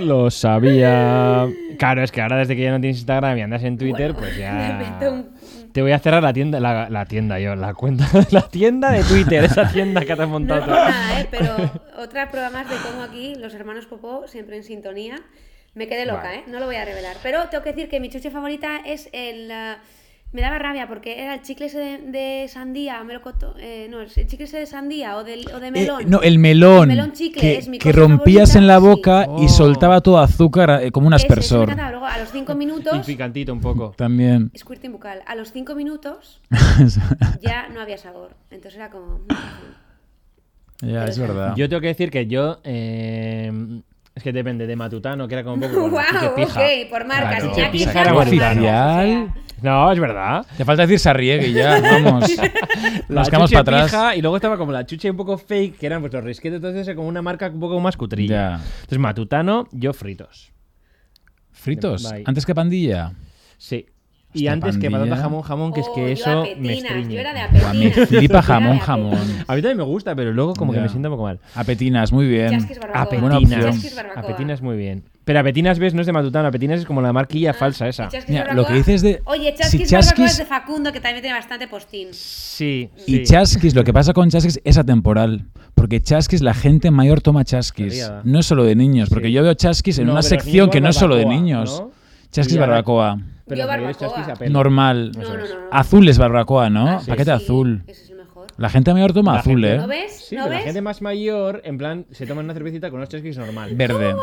[0.00, 1.46] Lo sabía.
[1.78, 4.36] Claro, es que ahora desde que ya no tienes Instagram y andas en Twitter, pues
[4.36, 5.10] Me invento ya.
[5.10, 8.90] un- Te voy a cerrar la tienda, la, la tienda yo, la cuenta, la tienda
[8.90, 10.60] de Twitter, esa tienda que te has No montado.
[10.66, 11.26] por nada, ¿eh?
[11.30, 11.56] pero
[11.98, 15.16] otra prueba más de cómo aquí los hermanos Popó siempre en sintonía.
[15.74, 16.36] Me quedé loca, Vale.
[16.40, 16.44] ¿eh?
[16.48, 17.16] No lo voy a revelar.
[17.22, 19.50] Pero tengo que decir que mi chuche favorita es el...
[19.50, 19.78] ah,
[20.32, 24.08] me daba rabia porque era el chicle ese de, de sandía, melocotón, eh, no, el
[24.10, 26.04] chicle ese de sandía o, del, o de Eh, melón.
[26.08, 26.90] no, el melón.
[26.90, 28.82] El melón chicle que, es mi que cosa rompías favorita, en la sí.
[28.86, 29.48] boca y Oh.
[29.48, 31.90] soltaba todo azúcar eh, como un Ese, ese me aspersor.
[31.90, 33.06] Luego a los 5 Y minutos...
[33.06, 33.92] picantito un poco.
[33.96, 34.50] También.
[34.56, 35.22] Squirting bucal.
[35.26, 36.40] A los 5 minutos
[37.42, 38.34] ya no había sabor.
[38.50, 39.20] Entonces era como...
[40.80, 41.54] ya, es verdad.
[41.56, 42.60] Yo tengo que decir que yo.
[44.14, 45.80] Es que depende de Matutano, que era como un poco.
[45.90, 46.34] ¡Wow!
[46.36, 46.60] pija.
[46.60, 47.44] Ok, por marcas.
[47.44, 47.56] Claro.
[47.56, 49.34] Está pija era.
[49.62, 50.44] No, es verdad.
[50.56, 52.30] Te falta decir Sarriegui ya, vamos.
[53.08, 53.90] Nos quedamos para atrás.
[53.90, 56.56] pija, y luego estaba como la chuche un poco fake, que eran pues los risquetos,
[56.56, 58.34] entonces era como una marca un poco más cutrilla.
[58.34, 58.54] Ya.
[58.56, 60.52] Entonces, Matutano, yo fritos.
[61.52, 62.10] ¿Fritos?
[62.10, 62.24] Bye.
[62.26, 63.12] ¿Antes que pandilla?
[63.56, 63.86] Sí.
[64.34, 67.14] Y antes que patata jamón jamón, que es Oh, que yo eso me apetinas, estriñe.
[67.14, 68.08] Yo era de me apetinas.
[68.08, 69.18] flipa Yo jamón, jamón.
[69.46, 71.38] A mí también me gusta, pero luego como que me siento un poco mal.
[71.54, 72.54] Apetinas, muy bien.
[72.94, 73.64] Apetinas.
[73.64, 74.22] Chasquis barbacoa.
[74.22, 75.04] Apetinas muy bien.
[75.24, 76.48] Pero Apetinas, ves, no es de Matutano.
[76.48, 78.08] Apetinas es como la marquilla Ah, falsa esa.
[78.26, 81.22] Mira, lo que dices de- Oye, si Chasquis barbacoa Chasquis- es de Facundo, que también
[81.22, 82.08] tiene bastante postín.
[82.10, 85.44] Sí, Y chasquis, lo que pasa con chasquis es atemporal.
[85.74, 88.10] Porque chasquis, la gente mayor toma chasquis.
[88.24, 89.32] No es solo de niños, porque Sí.
[89.32, 91.80] yo veo chasquis en No, una sección que no es solo de niños.
[91.82, 91.90] ¿no?
[92.32, 93.18] Chasquis barbacoa.
[93.46, 94.34] Pero Yo barbacoa.
[94.40, 94.48] a.
[94.48, 95.12] Normal.
[95.16, 95.36] No, no, no.
[95.44, 95.46] no.
[95.70, 96.88] Azul es barbacoa, ¿no?
[96.88, 97.82] Ah, sí, Paquete sí, azul.
[97.86, 98.46] Ese es el mejor.
[98.56, 99.78] La gente mayor toma La azul, gente- ¿eh?
[99.78, 100.12] ¿No ves?
[100.28, 100.60] Sí, ¿No pero ves?
[100.60, 103.74] la gente más mayor, en plan, se toma una cervecita con unos chasquis normal.
[103.74, 104.14] Verde.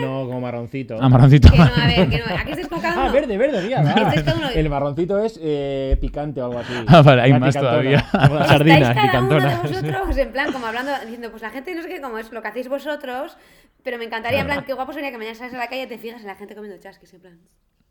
[0.00, 0.96] No, como marroncito.
[1.02, 1.50] Amarroncito.
[1.50, 2.24] Que no, a ver, que no.
[2.34, 3.82] Aquí estáis con cada Ah, verde, verde, mira.
[3.84, 4.12] va.
[4.54, 6.72] El marroncito es eh, picante o algo así.
[6.86, 7.70] Ah, vale, hay La más picantona.
[7.82, 8.06] todavía.
[8.26, 9.62] Como las sardinas cada uno de picantonas.
[9.62, 12.40] vosotros, en plan, como hablando, diciendo, pues la gente no sé qué, como es lo
[12.40, 13.36] que hacéis vosotros,
[13.82, 15.86] pero me encantaría, en plan, qué guapo sería que mañana sales a la calle y
[15.86, 17.38] te fijas en la gente comiendo chasquis, en plan.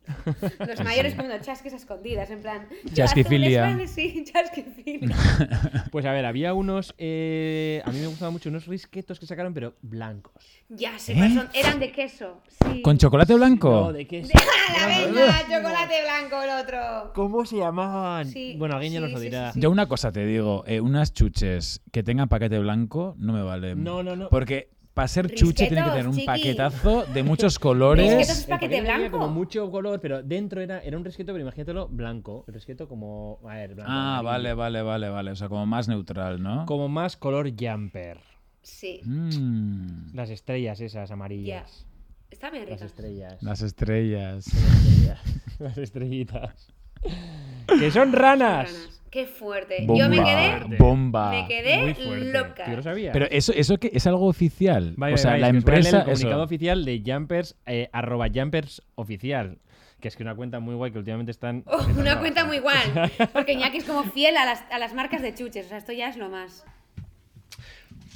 [0.67, 2.67] Los mayores comiendo chasquis a escondidas, en plan.
[2.91, 3.85] Chasquifilia.
[3.87, 5.15] Sí, chasquifilia.
[5.91, 6.95] Pues a ver, había unos.
[6.97, 10.33] eh, a mí me gustaban mucho unos risquetos que sacaron, pero blancos.
[10.69, 12.41] Ya sé, son- eran de queso.
[12.65, 12.81] Sí.
[12.81, 13.69] ¿Con chocolate blanco?
[13.69, 14.23] No, ¿de qué?
[14.69, 15.39] ¡Hala, venga!
[15.41, 17.11] Chocolate blanco el otro.
[17.13, 18.25] ¿Cómo se llamaban?
[18.27, 19.47] Sí, bueno, alguien ya sí, nos lo sí, dirá.
[19.51, 19.61] sí, sí.
[19.61, 23.83] Yo una cosa te digo, eh, unas chuches que tengan paquete blanco no me valen.
[23.83, 24.29] No, no, no.
[24.29, 26.25] Porque para ser chuche tiene que Risquetos, tener un chiqui.
[26.25, 28.29] paquetazo de muchos Risquetos colores.
[28.29, 29.11] es El paquete blanco.
[29.17, 32.43] como mucho color, pero dentro era, era un risqueto, pero imagínatelo blanco.
[32.47, 33.39] El risqueto como.
[33.47, 33.91] A ver, blanco.
[33.91, 34.23] Ah, amarillo.
[34.29, 35.31] vale, vale, vale, vale.
[35.31, 36.65] O sea, como más neutral, ¿no?
[36.65, 38.19] Como más color jumper.
[38.63, 41.87] Sí, Mm, Las estrellas esas amarillas.
[42.29, 42.85] está bien Las rica.
[42.85, 43.41] estrellas.
[43.41, 44.47] las estrellas.
[44.47, 45.21] estrellas.
[45.59, 46.67] Las estrellitas.
[47.79, 48.71] que son ranas.
[48.71, 49.00] Ranas.
[49.11, 49.83] Qué fuerte.
[49.85, 49.99] Bomba.
[49.99, 51.31] Yo me quedé, Bomba.
[51.31, 51.95] me quedé
[52.31, 52.65] loca.
[52.69, 53.11] Yo lo sabía.
[53.11, 54.93] Pero eso, eso que es algo oficial.
[54.95, 55.97] Vaya, o sea, vaya, la empresa.
[55.97, 56.43] El comunicado eso.
[56.43, 59.57] oficial de Jumpers, eh, arroba Jumpers oficial.
[59.99, 61.65] Que es que una cuenta muy guay que últimamente están.
[61.67, 62.47] Oh, una cuenta bajar.
[62.47, 63.11] muy igual.
[63.33, 65.65] Porque Iñaki es como fiel a las, a las marcas de chuches.
[65.65, 66.63] O sea, esto ya es lo más.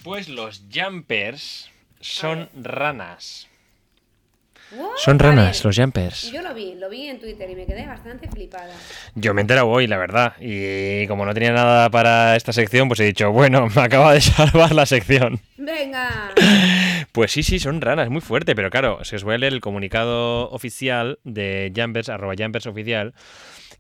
[0.06, 3.50] Pues los Jumpers son ranas.
[4.78, 4.98] What?
[4.98, 6.32] Son ranas, ver, los Jumpers.
[6.32, 8.74] Yo lo vi, lo vi en Twitter y me quedé bastante flipada.
[9.16, 10.34] Yo me he enterado hoy, la verdad.
[10.40, 14.22] Y como no tenía nada para esta sección, pues he dicho, bueno, me acaba de
[14.22, 15.40] salvar la sección.
[15.58, 16.32] ¡Venga!
[17.12, 19.62] Pues sí, sí, son ranas, muy fuerte, pero claro, si os voy a leer el
[19.62, 23.14] comunicado oficial de Jumpers, arroba Jumpers oficial,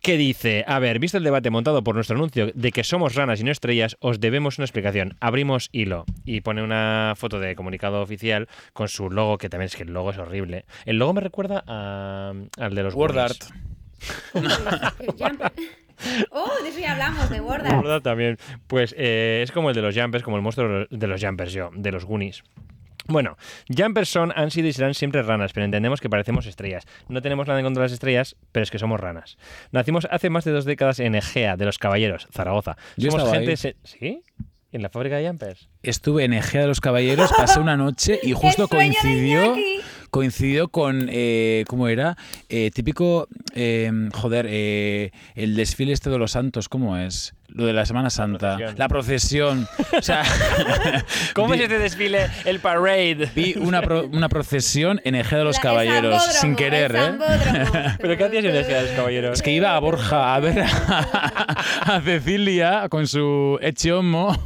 [0.06, 3.41] que dice, a ver, visto el debate montado por nuestro anuncio de que somos ranas
[3.41, 5.15] y no estrellas, os debemos una explicación.
[5.20, 9.76] Abrimos hilo y pone una foto de comunicado oficial con su logo, que también es
[9.76, 10.65] que el logo es horrible.
[10.86, 13.38] El logo me recuerda a- al de los Word art.
[16.32, 18.02] Oh, de eso ya hablamos, de Word.
[18.04, 18.38] También.
[18.68, 21.70] Pues eh, es como el de los Jumpers, como el monstruo de los Jumpers, yo,
[21.74, 22.44] de los Goonies.
[23.08, 23.38] Bueno,
[23.70, 26.86] Jumpers son, han sido y serán siempre ranas, pero entendemos que parecemos estrellas.
[27.08, 29.38] No tenemos nada en contra de las estrellas, pero es que somos ranas.
[29.72, 32.78] Nacimos hace más de dos décadas en Egea, de los Caballeros, Zaragoza.
[32.98, 33.52] Yo somos gente...
[33.52, 33.58] ahí.
[33.58, 34.24] se- ¿Sí?
[34.72, 35.70] ¿En la fábrica de Jumpers?
[35.84, 39.56] Estuve en Egea de los Caballeros, pasé una noche y justo coincidió
[40.10, 42.18] coincidió con eh, ¿cómo era?
[42.50, 47.35] Eh, típico eh, joder, eh, el desfile este de los santos, ¿cómo es?
[47.47, 48.75] Lo de la Semana Santa, procesión.
[48.77, 49.67] la procesión.
[49.97, 50.23] O sea,
[51.34, 52.27] ¿Cómo vi, es este desfile?
[52.43, 53.29] El parade.
[53.34, 57.12] vi una, pro- una procesión en Egea de los La- Caballeros sin querer, ¿eh?
[58.01, 59.34] ¿Pero qué hacías en Egea de los Caballeros?
[59.38, 61.47] Es que iba a Borja a ver a,
[61.95, 64.38] a Cecilia con su Echomo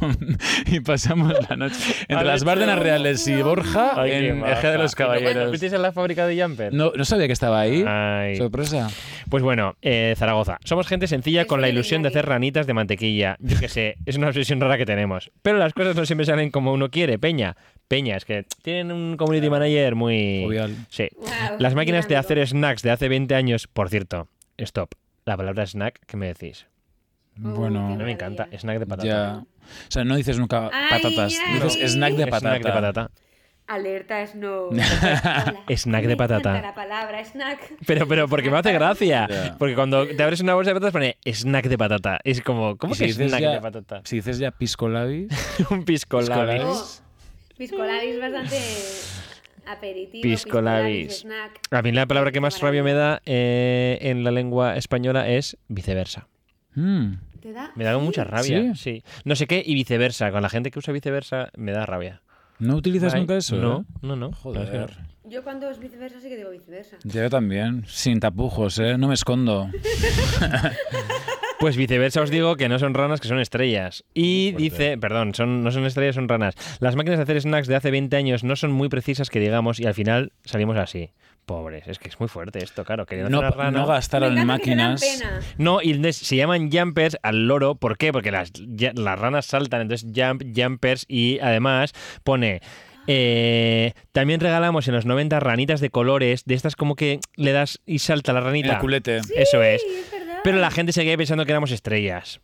[0.66, 2.78] y pasamos la noche entre las Bárdenas.
[2.78, 4.44] Reales y Borja Ay, en.
[4.46, 5.48] Egea de los Caballeros.
[5.48, 6.72] ¿Fuisteis en la fábrica de Jumpers?
[6.72, 7.84] No, no sabía que estaba ahí.
[7.86, 8.36] Ay.
[8.36, 8.88] Sorpresa.
[9.28, 10.58] Pues bueno, eh, Zaragoza.
[10.64, 13.36] Somos gente sencilla con la ilusión de hacer ranitas de mantequilla mantequilla.
[13.40, 15.30] Yo qué sé, es una obsesión rara que tenemos.
[15.42, 17.56] Pero las cosas no siempre salen como uno quiere, Peña.
[17.88, 20.42] Peña, es que tienen un community manager muy...
[20.44, 20.74] Jovial.
[20.88, 21.08] Sí.
[21.58, 24.94] Las máquinas de hacer snacks de hace 20 años, por cierto, stop.
[25.24, 26.66] La palabra snack, ¿qué me decís?
[27.36, 28.48] Bueno, No me encanta.
[28.56, 29.08] Snack de patata.
[29.08, 29.42] ya.
[29.42, 31.54] O sea, no dices nunca patatas, ay.
[31.54, 32.58] dices snack de patata.
[32.58, 33.10] Snack de patata.
[33.70, 34.70] Alerta Snow.
[35.76, 36.60] Snack de patata.
[36.60, 37.74] la palabra snack.
[37.86, 39.28] Pero, pero, porque me hace gracia.
[39.58, 42.18] Porque cuando te abres una bolsa de patatas pone snack de patata.
[42.24, 44.00] Es como, ¿cómo que si dices snack ya- de patata?
[44.04, 45.28] Si dices ya pisco labis,
[45.70, 46.62] Un pisco Pisco labis.
[46.62, 47.02] labis.
[47.02, 48.56] Oh, piscolabis bastante
[49.66, 50.22] aperitivo.
[50.22, 51.20] Pisco labis.
[51.20, 51.60] snack.
[51.70, 55.56] A mí la palabra que más rabia me da eh, en la lengua española es
[55.68, 56.26] viceversa.
[56.74, 57.70] mm, ¿Te da?
[57.76, 58.74] Me da mucha rabia.
[58.74, 59.00] ¿Sí?
[59.00, 59.04] Sí.
[59.24, 60.30] No sé qué y viceversa.
[60.32, 62.20] Con la gente que usa viceversa me da rabia.
[62.60, 63.56] ¿No utilizas Ay, nunca eso?
[63.56, 63.84] No, eh?
[64.02, 64.32] no, no.
[64.32, 64.96] Joder.
[65.24, 66.96] Yo cuando es viceversa sí que digo viceversa.
[67.04, 68.98] Yo también, sin tapujos, ¿eh?
[68.98, 69.70] No me escondo.
[71.60, 74.02] Pues viceversa os digo que no son ranas, que son estrellas.
[74.14, 76.54] Y dice, perdón, son, no son estrellas, son ranas.
[76.80, 79.78] Las máquinas de hacer snacks de hace 20 años no son muy precisas que digamos
[79.78, 81.10] y al final salimos así.
[81.46, 83.06] Pobres, es que es muy fuerte esto, claro.
[83.06, 83.70] Querían No, rana.
[83.72, 85.22] no gastaron en que máquinas.
[85.58, 87.74] No, y se llaman jumpers al loro.
[87.74, 88.12] ¿Por qué?
[88.12, 92.60] Porque las, ya- las ranas saltan, entonces jump, jumpers y además pone...
[93.08, 97.80] eh, también regalamos en los 90 ranitas de colores, de estas como que le das
[97.84, 98.74] y salta la ranita.
[98.74, 99.20] El culete.
[99.34, 99.82] Eso es.
[100.44, 102.40] Pero la gente seguía pensando que éramos estrellas.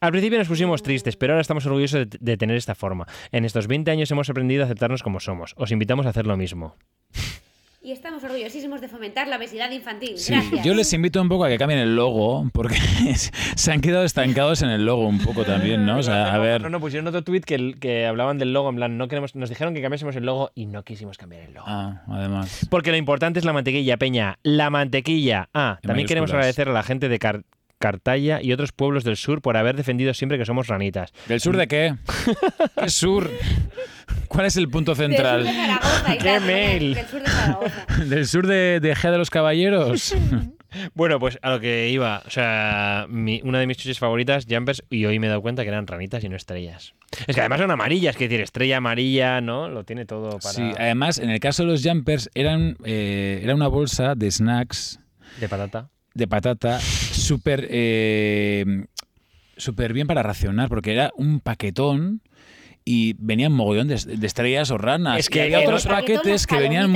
[0.00, 3.06] Al principio nos pusimos tristes, pero ahora estamos orgullosos de, de tener esta forma.
[3.32, 5.52] En estos 20 años hemos aprendido a aceptarnos como somos.
[5.56, 6.74] Os invitamos a hacer lo mismo.
[7.82, 10.18] Y estamos orgullosísimos de fomentar la obesidad infantil.
[10.18, 10.66] Sí, Gracias.
[10.66, 12.76] yo les invito un poco a que cambien el logo, porque
[13.56, 15.96] se han quedado estancados en el logo un poco también, ¿no?
[15.98, 16.60] O sea, a ver.
[16.60, 19.48] No, no, pusieron otro tweet que, que hablaban del logo, en plan, no queremos, nos
[19.48, 21.64] dijeron que cambiásemos el logo y no quisimos cambiar el logo.
[21.66, 22.66] Ah, además.
[22.70, 24.38] Porque lo importante es la mantequilla, Peña.
[24.42, 25.48] La mantequilla.
[25.54, 27.44] Ah, también queremos agradecer a la gente de Car-
[27.80, 31.12] Cartaya y otros pueblos del sur por haber defendido siempre que somos ranitas.
[31.28, 31.94] ¿Del sur de qué?
[32.80, 33.30] ¿Qué sur?
[34.28, 35.44] ¿Cuál es el punto Del sur de central?
[35.46, 36.94] Zaragoza ¡Qué mail!
[36.94, 37.86] Del sur de Zaragoza.
[38.04, 40.14] ¿Del sur de, de Gea de los Caballeros?
[40.94, 42.22] Bueno, pues a lo que iba.
[42.24, 45.64] O sea, mi- una de mis chuches favoritas, Jumpers, y hoy me he dado cuenta
[45.64, 46.94] que eran ranitas y no estrellas.
[47.26, 49.68] Es que además son amarillas, que decir, estrella amarilla, ¿no?
[49.68, 50.54] Lo tiene todo para.
[50.54, 55.00] Sí, además, en el caso de los jumpers, eran, eh, era una bolsa de snacks
[55.40, 55.88] De patata.
[56.14, 56.78] de patata
[57.30, 58.64] súper eh,
[59.56, 62.22] súper bien para racionar, porque era un paquetón
[62.84, 65.18] y venían mogollón de, de estrellas o ranas.
[65.20, 66.90] Es Y que había otros otro- paquetes que venían...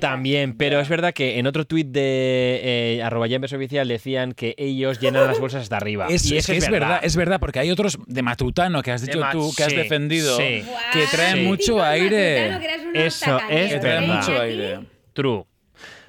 [0.00, 2.60] También, pero es verdad que en otro tuit de
[2.98, 6.08] eh, arroba oficial decían que ellos llenan las bolsas hasta arriba.
[6.10, 8.90] Es, y es eso que es verdad, es verdad, porque hay otros de Matutano que
[8.90, 10.62] has dicho tú, que has sí, defendido, sí.
[10.92, 11.42] Que traen Sí.
[11.44, 12.48] mucho aire.
[12.48, 12.58] Eso
[13.02, 14.16] es tacañeros, Que traen verdad.
[14.16, 14.80] mucho aire.
[15.12, 15.44] True.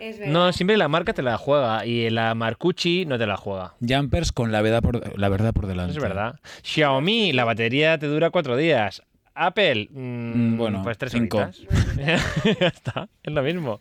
[0.02, 0.34] Es verdad.
[0.34, 3.76] No, siempre la marca te la juega y la Marcucci no te la juega.
[3.88, 5.94] Jumpers con la verdad por, la verdad por delante.
[5.96, 6.40] Es verdad.
[6.64, 9.04] Xiaomi, la batería te dura cuatro días.
[9.36, 11.40] Apple, mm, Mm, bueno, pues tres cinco.
[12.60, 13.80] ya está, es lo mismo.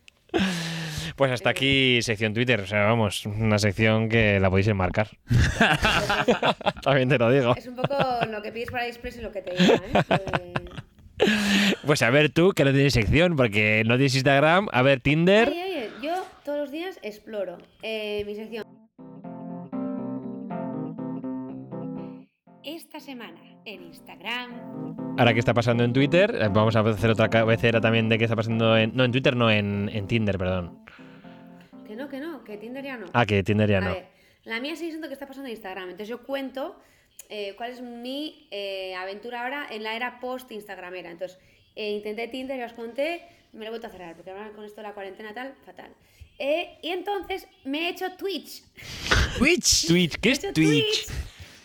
[1.17, 2.61] Pues hasta aquí sección Twitter.
[2.61, 5.09] O sea, vamos, una sección que la podéis enmarcar.
[6.83, 7.55] También te lo digo.
[7.57, 7.97] Es un poco
[8.31, 9.75] lo que pides para Express y lo que te llega,
[10.09, 10.55] ¿eh?
[11.87, 14.69] Pues a ver tú, que no tienes sección, porque no tienes Instagram.
[14.73, 15.49] A ver, Tinder.
[15.49, 18.65] Ay, ay, yo todos los días exploro eh, mi sección.
[22.63, 24.97] Esta semana en Instagram.
[25.19, 26.35] Ahora qué está pasando en Twitter.
[26.35, 28.95] Eh, Vamos a hacer otra cabecera también de qué está pasando en.
[28.95, 30.85] No, en Twitter, no, en, en Tinder, perdón.
[31.87, 33.07] Que no, que no, que Tinder ya no.
[33.15, 33.93] Ah, que Tinder ya A no.
[33.95, 34.07] ver,
[34.45, 35.85] la mía sigue siendo que está pasando en Instagram.
[35.85, 36.79] Entonces yo cuento
[37.29, 41.11] eh, cuál es mi eh, aventura ahora en la era post-Instagramera.
[41.11, 41.39] Entonces
[41.77, 44.65] eh, intenté Tinder, ya os conté, me lo he vuelto a cerrar, porque ahora con
[44.65, 45.91] esto de la cuarentena tal, fatal.
[46.39, 48.63] Eh, y entonces me he hecho Twitch.
[49.39, 49.87] Twitch.
[49.89, 51.07] Twitch, ¿qué es hecho Twitch?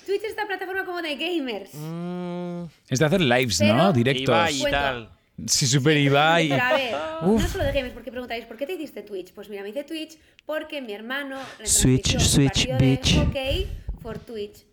[0.05, 1.71] Twitch es esta plataforma como de gamers.
[1.73, 3.91] Mm, Es de hacer lives, ¿no?
[3.93, 4.23] Directos.
[4.23, 4.77] Ibai y Cuento.
[4.77, 5.09] tal.
[5.47, 6.49] Sí, super Ibai.
[6.49, 7.41] Pero a ver, Uf.
[7.41, 9.33] no solo de gamers, porque preguntáis, ¿por qué te hiciste Twitch?
[9.33, 13.15] Pues mira, me hice Twitch porque mi hermano Switch, switch, bitch.
[13.15, 13.67] de hockey
[14.01, 14.63] por Twitch.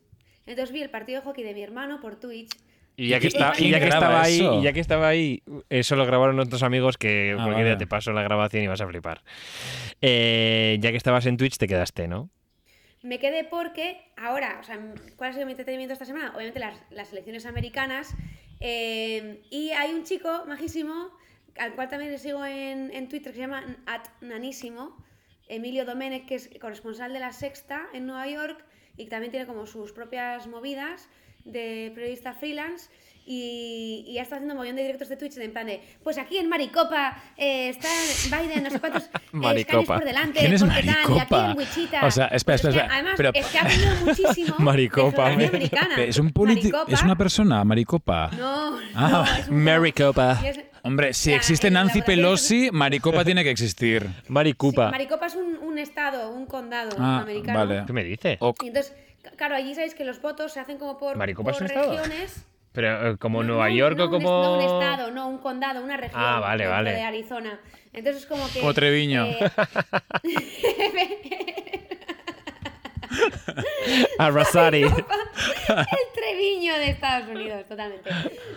[0.47, 2.51] Entonces vi el partido de hockey de mi hermano por Twitch.
[2.97, 4.81] Y ya que, ¿Quién- está, y quién ya que graba estaba ahí, y ya que
[4.81, 8.63] estaba ahí, eso lo grabaron otros amigos que Ah, cualquier día te paso la grabación
[8.65, 9.23] y vas a flipar.
[10.01, 12.31] Eh, ya que estabas en Twitch, te quedaste, ¿no?
[13.03, 14.79] Me quedé porque ahora, o sea,
[15.17, 16.33] ¿cuál ha sido mi entretenimiento esta semana?
[16.35, 18.15] Obviamente las, las elecciones americanas.
[18.61, 21.11] eh, y hay un chico majísimo,
[21.59, 24.97] al cual también le sigo en, en Twitter, que se llama at nanísimo,
[25.49, 28.65] Emilio Domenech, que es corresponsal de La Sexta en Nueva York
[28.97, 31.09] y también tiene como sus propias movidas
[31.45, 32.89] de periodista freelance.
[33.25, 36.19] y, y ha estado haciendo un montón de directos de Twitch en plan de, pues
[36.19, 37.89] aquí en Maricopa eh, está
[38.37, 39.95] Biden, no sé cuántos eh, Maricopa.
[39.95, 41.51] por delante, ¿Quién es tal, y aquí Maricopa?
[41.53, 42.05] en Wichita.
[42.07, 45.29] O sea, espera, Pues es espera, que, Además, pero- es que ha aprendido muchísimo Maricopa,
[45.37, 45.95] de americana.
[46.03, 48.31] Es un político, Maricopa- es una persona, Maricopa.
[48.37, 49.09] No, Ah.
[49.11, 50.41] no, es un Maricopa.
[50.45, 54.07] Es- Hombre, si existe Nancy Pelosi, Maricopa tiene que existir.
[54.29, 54.87] Maricupa.
[54.87, 57.59] Sí, Maricopa es un, un estado, un condado Ah, americano.
[57.61, 57.85] vale.
[57.87, 58.39] ¿Qué me dices?
[58.63, 58.93] Y entonces,
[59.37, 61.93] claro, allí sabéis que los votos se hacen como por, ¿Maricopa es por un estado?
[61.93, 62.47] regiones.
[62.73, 64.43] Pero eh, como No, Nueva no, York no o como...
[64.43, 66.21] no un estado, no un condado, una región.
[66.21, 66.93] Ah, vale, vale.
[66.93, 67.61] De Arizona.
[67.93, 68.63] Entonces es como que.
[68.63, 69.27] O Treviño.
[69.27, 69.51] eh,
[74.19, 74.83] Arrasari.
[74.83, 74.91] el
[76.15, 78.11] Treviño de Estados Unidos, totalmente.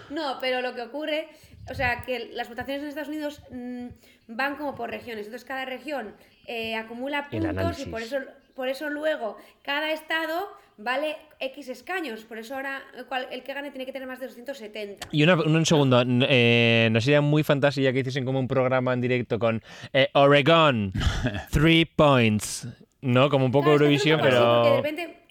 [0.09, 1.27] No, pero lo que ocurre,
[1.69, 3.87] o sea, que las votaciones en Estados Unidos mm,
[4.27, 5.25] van como por regiones.
[5.25, 6.15] Entonces cada región
[6.47, 8.17] eh, acumula puntos y por eso,
[8.55, 10.47] por eso luego cada estado
[10.77, 12.23] vale X escaños.
[12.25, 15.07] Por eso ahora el cual- el que gane tiene que tener más de 270.
[15.11, 19.01] Y una- un segundo, eh, ¿no sería muy fantasía que hiciesen como un programa en
[19.01, 20.91] directo con eh, Oregon,
[21.51, 22.67] three points?
[23.01, 23.29] ¿No?
[23.29, 24.81] Como un poco Claro, Eurovisión, pero...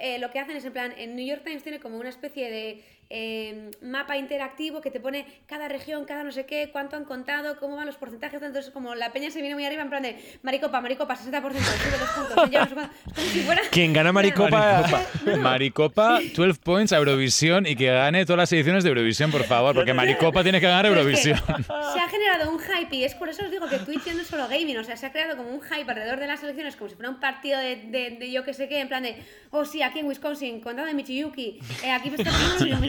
[0.04, 2.50] Eh, lo que hacen es en plan, en New York Times tiene como una especie
[2.50, 7.04] de eh, mapa interactivo que te pone cada región, cada no sé qué, cuánto han
[7.04, 10.02] contado, cómo van los porcentajes, entonces como la peña se viene muy arriba en plan
[10.02, 13.62] de Maricopa, Maricopa, 60%, sube dos puntos, ya no es como si fuera...
[13.70, 14.82] Quien gana Maricopa...
[14.82, 19.44] Maricopa, Maricopa, 12 points a Eurovisión y que gane todas las ediciones de Eurovisión, por
[19.44, 21.38] favor, porque Maricopa tiene que ganar es Eurovisión.
[21.38, 24.14] que se ha generado un hype y es por eso os digo que Twitch ya
[24.14, 26.42] no es solo gaming, o sea, se ha creado como un hype alrededor de las
[26.42, 29.02] elecciones, como si fuera un partido de, de, de yo que sé qué, en plan
[29.02, 29.16] de,
[29.50, 32.80] oh sí, aquí en Wisconsin, condado de Michiyuki, eh, aquí está Michiyuki,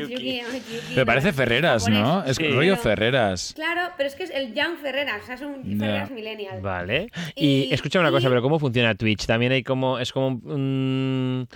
[0.51, 2.23] Michiyuki, Me parece Ferreras, ¿no?
[2.23, 2.47] Es Sí.
[2.49, 3.53] rollo Ferreras.
[3.55, 5.77] Claro, pero es que es el Young Ferreras, o sea, es un.
[5.79, 6.61] Ferreras millennial.
[6.61, 7.09] Vale.
[7.35, 9.25] Y, Y- escucha una cosa, y- pero ¿cómo funciona Twitch?
[9.25, 9.99] También hay como...
[9.99, 11.47] Es como un...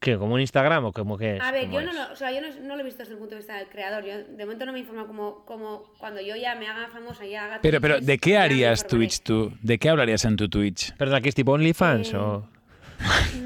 [0.00, 0.18] ¿Qué?
[0.18, 1.40] ¿Como un Instagram o como qué es?
[1.40, 3.12] A ver, ¿Cómo yo no lo, o sea, yo no, no lo he visto desde
[3.12, 4.04] el punto de vista del creador.
[4.04, 7.44] Yo de momento no me informa como, como cuando yo ya me haga famosa, ya
[7.44, 8.84] haga Pero, pero, ¿de qué harías.
[8.84, 9.52] Twitch tú?
[9.62, 10.92] ¿De qué hablarías en tu Twitch?
[10.96, 12.48] Perdona, ¿que es tipo OnlyFans Eh, o...?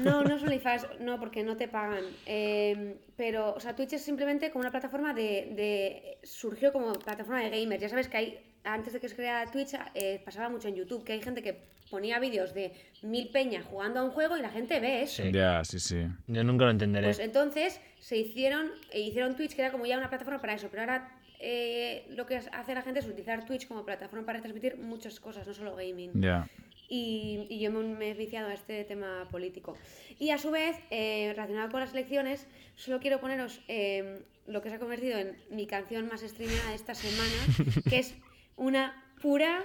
[0.03, 2.03] No, no es OnlyFans, no, porque no te pagan.
[2.25, 7.41] Eh, pero, o sea, Twitch es simplemente como una plataforma de, de- Surgió como plataforma
[7.41, 7.81] de gamers.
[7.81, 11.03] Ya sabes que hay, antes de que se creara Twitch, eh, pasaba mucho en YouTube,
[11.03, 11.57] que hay gente que
[11.89, 15.23] ponía vídeos de mil peñas jugando a un juego y la gente ve eso.
[15.23, 15.31] Sí.
[15.31, 16.05] Ya, sí, sí.
[16.27, 17.07] Yo nunca lo entenderé.
[17.07, 20.67] Pues entonces se hicieron, e hicieron Twitch, que era como ya una plataforma para eso,
[20.69, 21.09] pero ahora
[21.39, 25.47] eh, lo que hace la gente es utilizar Twitch como plataforma para transmitir muchas cosas,
[25.47, 26.21] no solo gaming.
[26.21, 26.47] Ya.
[26.89, 29.77] Y, y yo me, he viciado a este tema político.
[30.19, 34.69] Y a su vez, eh, relacionado con las elecciones, solo quiero poneros eh, lo que
[34.69, 38.15] se ha convertido en mi canción más streameada de esta semana, que es
[38.55, 39.63] una pura,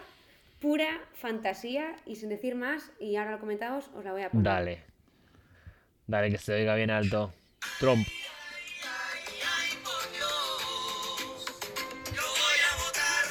[0.61, 4.45] pura fantasía y sin decir más, y ahora lo comentaos, os la voy a poner.
[4.45, 4.83] Dale.
[6.07, 7.33] Dale, que se oiga bien alto.
[7.79, 8.07] Trump.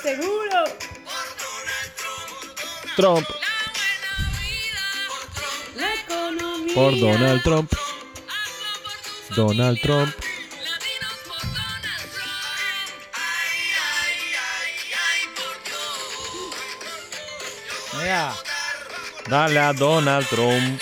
[0.01, 0.63] ¡Seguro!
[2.95, 3.27] Trump.
[5.75, 6.75] La economía.
[6.75, 7.71] Por Donald Trump.
[9.35, 10.13] Donald Trump.
[19.31, 20.81] Dale a Donald Trump.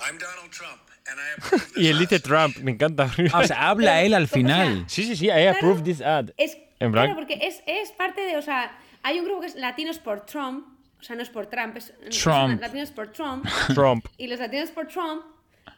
[0.00, 3.10] I'm Donald Trump, and I approve this Y él dice Trump, me encanta.
[3.34, 4.86] Ah, o sea, habla él al final.
[4.88, 6.30] Sí, sí, sí, I approve this ad.
[6.38, 9.46] Es, En plan- claro, porque es, es parte de, o sea, hay un grupo que
[9.48, 10.66] es Latinos por Trump,
[10.98, 11.92] o sea, no es por Trump, es,
[12.22, 12.60] Trump.
[12.60, 14.04] Latinos por Trump, Trump.
[14.18, 15.22] y los Latinos por Trump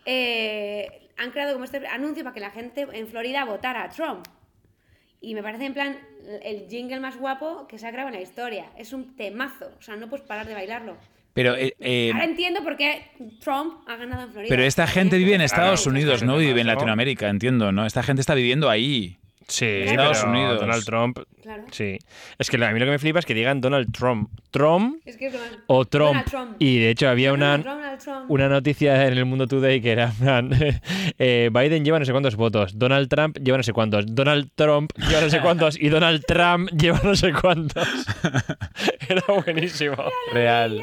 [0.06, 4.26] eh, han creado como este anuncio para que la gente en Florida votara a Trump.
[5.20, 5.98] Y me parece en plan
[6.42, 8.66] el jingle más guapo que se ha creado en la historia.
[8.76, 10.96] Es un temazo, o sea, no puedes parar de bailarlo.
[11.32, 14.48] Pero, eh, eh, Ahora entiendo por qué Trump ha ganado en Florida.
[14.50, 16.68] pero esta gente vive en Estados Claro, Unidos, no vive en.
[16.68, 17.86] Estadounidense, entiendo, ¿no?
[17.86, 19.16] Esta gente está viviendo ahí.
[19.48, 20.60] Sí, Estados pero Unidos.
[20.60, 21.18] Donald Trump.
[21.42, 21.64] Claro.
[21.70, 21.98] Sí.
[22.38, 24.30] Es que a mí lo que me flipa es que digan Donald Trump.
[24.50, 25.34] Trump Es que es
[25.66, 26.08] o Trump.
[26.14, 26.56] Donald Trump.
[26.58, 28.30] Y de hecho había una, Trump.
[28.30, 30.12] una noticia en el Mundo Today que era
[31.18, 34.90] eh, Biden lleva no sé cuántos votos, Donald Trump lleva no sé cuántos, Donald Trump
[34.96, 37.86] lleva no sé cuántos y Donald Trump lleva no sé cuántos.
[39.08, 39.96] Era buenísimo.
[40.32, 40.80] Real.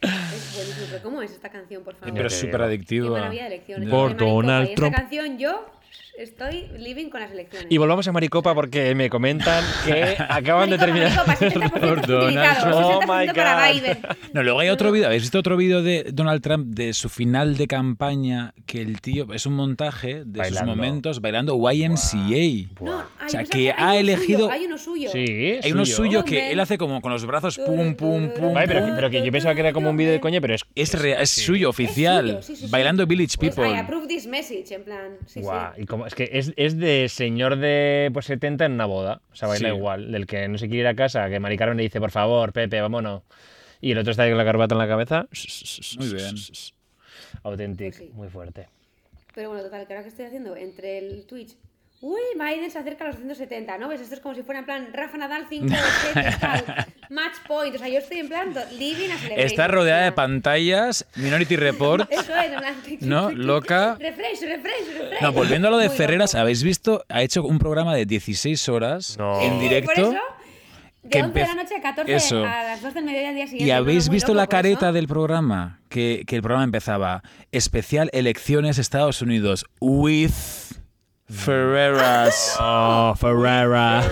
[0.00, 2.14] Es buenísimo, pero ¿cómo es esta canción, por favor?
[2.14, 3.30] Pero te súper adictiva.
[3.90, 4.16] Por.
[4.16, 4.96] Donald Y esta Trump.
[4.96, 5.66] canción yo
[6.18, 7.66] estoy living con las elecciones.
[7.70, 11.12] Y volvamos a Maricopa porque me comentan que acaban de terminar.
[11.26, 12.74] Maricopa, 70% Por Donald Trump.
[12.74, 13.74] 60% Oh my para God.
[13.74, 13.98] Biden.
[14.32, 15.06] No, luego hay otro vídeo.
[15.06, 18.54] ¿Habéis visto otro vídeo de Donald Trump de su final de campaña?
[18.66, 22.70] Que el tío es un montaje de sus momentos bailando YMCA.
[22.80, 25.10] O sea, que hay ha uno elegido- Suyo, hay uno suyo.
[25.10, 28.54] Sí, Hay uno suyo que él hace como con los brazos pum, pum, pum.
[28.54, 28.92] Vale, pero, pum.
[28.94, 30.64] pero que yo pensaba que era como un vídeo de coña, pero es.
[30.74, 32.26] Es, rea- es suyo, oficial.
[32.28, 32.70] suyo, sí, sí, sí.
[32.70, 33.76] Bailando Village Pues I People.
[33.78, 35.12] approve this message, en plan.
[35.26, 35.48] Sí, sí.
[35.82, 39.20] y como- es que es, es de señor de pues 70 en una boda.
[39.32, 39.74] O sea, baila Sí.
[39.76, 40.12] igual.
[40.12, 42.52] Del que no se quiere ir a casa, que Mari Carmen le dice, por favor,
[42.52, 43.22] Pepe, vámonos.
[43.80, 45.26] Y el otro está ahí con la carbata en la cabeza.
[45.98, 46.34] Muy bien.
[47.42, 48.10] Auténtico, Pues sí.
[48.14, 48.68] muy fuerte.
[49.34, 51.56] Pero bueno, total, que ahora que estoy haciendo entre el Twitch.
[52.06, 53.88] Uy, Biden se acerca a los 170, ¿no?
[53.88, 54.02] ¿Ves?
[54.02, 56.64] Esto es como si fuera en plan Rafa Nadal 5 sets, tal,
[57.08, 57.74] match point.
[57.74, 59.38] O sea, yo estoy en plan living a celebration.
[59.38, 62.06] Está rodeada de pantallas, Minority Report.
[62.12, 62.74] Eso es, en plan.
[63.00, 63.96] No, loca.
[63.98, 65.22] Refresh, refresh, refresh.
[65.22, 66.42] No, volviendo a lo de Muy Ferreras, loco.
[66.42, 67.04] ¿habéis visto?
[67.08, 69.40] Ha hecho un programa de 16 horas No.
[69.40, 69.92] en Por directo.
[69.94, 70.10] eso,
[71.04, 72.44] de que 11 de la noche a 14 Eso.
[72.44, 73.66] a las 2 del mediodía del día siguiente.
[73.66, 75.80] ¿Y habéis visto loco la por careta del programa?
[75.88, 80.32] Que, que el programa empezaba Especial Elecciones Estados Unidos with
[81.28, 82.56] Ferreras.
[82.60, 84.02] Oh, Ferrera.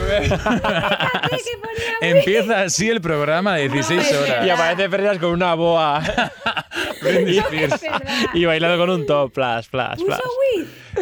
[2.01, 4.47] Empieza así el programa de 16 No, es horas.
[4.47, 6.03] Y aparece Ferreras con una boa.
[7.03, 7.83] Britney Spears.
[8.35, 9.33] y bailando con un top.
[9.35, 10.21] Flash, flash, flash.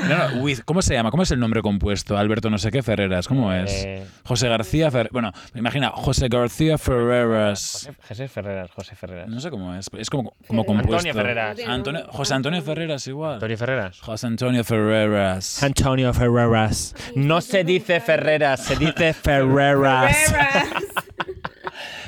[0.08, 1.10] No, no, with- ¿Cómo se llama?
[1.10, 2.16] ¿Cómo es el nombre compuesto?
[2.16, 3.26] Alberto no sé qué Ferreras.
[3.26, 3.84] ¿Cómo es?
[3.84, 4.06] Eh.
[4.24, 5.12] José García Ferreras.
[5.12, 7.86] Bueno, me imagina José García Ferreras.
[7.86, 9.28] José, José Ferreras, José Ferreras.
[9.28, 9.86] No sé cómo es.
[9.98, 10.80] Es como, como Ferreras.
[10.80, 11.08] compuesto.
[11.08, 11.58] Antonio Ferreras.
[11.68, 13.34] Antonio- José Antonio Ferreras igual.
[13.34, 14.00] Antonio Ferreras.
[14.00, 15.62] José Antonio Ferreras.
[15.62, 16.94] Antonio Ferreras.
[17.14, 20.16] No se dice Ferreras, se dice Ferreras.
[20.16, 20.84] Ferreras.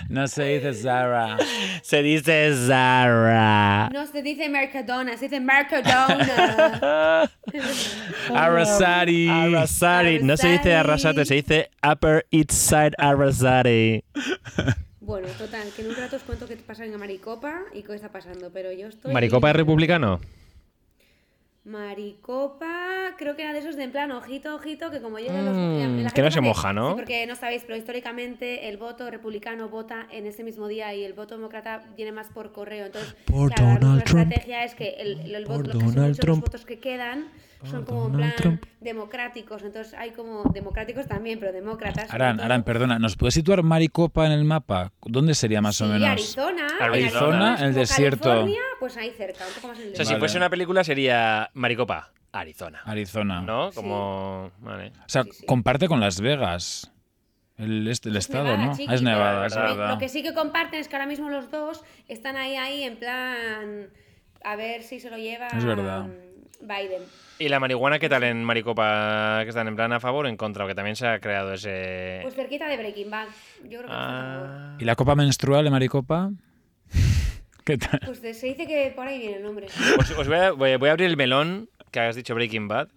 [0.09, 1.38] No se dice Zara.
[1.82, 3.88] Se dice Zara.
[3.94, 7.22] No se dice Mercadona, se dice Mercadona.
[8.34, 9.28] Arrasari.
[9.28, 10.22] Arrasari.
[10.22, 14.05] No se dice Arrasate, se dice Upper East Side Arrasari.
[15.00, 18.11] bueno, total, que en un rato os cuento qué pasa en Maricopa y qué está
[18.11, 19.14] pasando, pero yo estoy...
[19.14, 20.20] ¿Maricopa es republicano?
[21.65, 25.57] Maricopa, creo que era de esos de en plan ojito, ojito, que como lleguen los...
[25.57, 26.91] Mm, la que no se sabe- moja, ¿no?
[26.91, 31.05] Sí, porque no sabéis, pero históricamente el voto republicano vota en ese mismo día y
[31.05, 32.87] el voto demócrata viene más por correo.
[32.87, 34.23] Entonces, Por claro, Donald nuestra Trump.
[34.33, 36.41] estrategia es que el, el, el voto, Por casi Donald muchos los Trump.
[36.43, 37.31] votos que quedan
[37.65, 38.65] son Por como en plan Trump.
[38.81, 39.63] democráticos.
[39.63, 42.09] Entonces hay como democráticos también, pero demócratas.
[42.09, 42.15] todo.
[42.17, 44.93] Aran, perdona, ¿nos puedes situar Maricopa en el mapa?
[45.05, 46.09] ¿Dónde sería más o menos?
[46.09, 48.29] Arizona, Arizona, en el desierto.
[48.29, 50.85] California, pues ahí cerca, un poco más en el O sea, si fuese una película
[50.85, 52.81] sería Maricopa, Arizona.
[52.85, 53.43] Arizona.
[53.43, 53.71] ¿No?
[53.73, 54.51] Como.
[54.61, 54.89] Vale.
[55.05, 55.47] O sea, Sí, sí.
[55.47, 56.89] comparte con Las Vegas.
[57.59, 58.73] El, este, el Es estado, Nevada, ¿no?
[58.73, 59.91] chiqui, Ah, es Nevada, es lo que- verdad.
[59.91, 62.97] Lo que sí que comparten es que ahora mismo los dos están ahí, ahí, en
[62.97, 63.89] plan.
[64.43, 66.07] A ver si se lo lleva Es verdad.
[66.63, 67.03] Biden.
[67.39, 69.41] ¿Y la marihuana qué tal en Maricopa?
[69.43, 70.65] ¿Que están en plan a favor o en contra?
[70.65, 72.21] O que también se ha creado ese.
[72.23, 73.27] Pues cerquita de Breaking Bad.
[73.65, 74.47] Yo creo que está a favor.
[74.51, 74.77] Ah.
[74.79, 76.31] ¿Y la copa menstrual de Maricopa?
[77.65, 78.01] ¿Qué tal?
[78.05, 79.67] Pues se dice que por ahí viene el nombre.
[79.99, 82.69] Os, os voy, a, voy a- voy a abrir el melón que has dicho Breaking
[82.69, 82.89] Bad.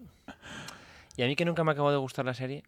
[1.17, 2.63] Y a mí que nunca me acabó de gustar la serie.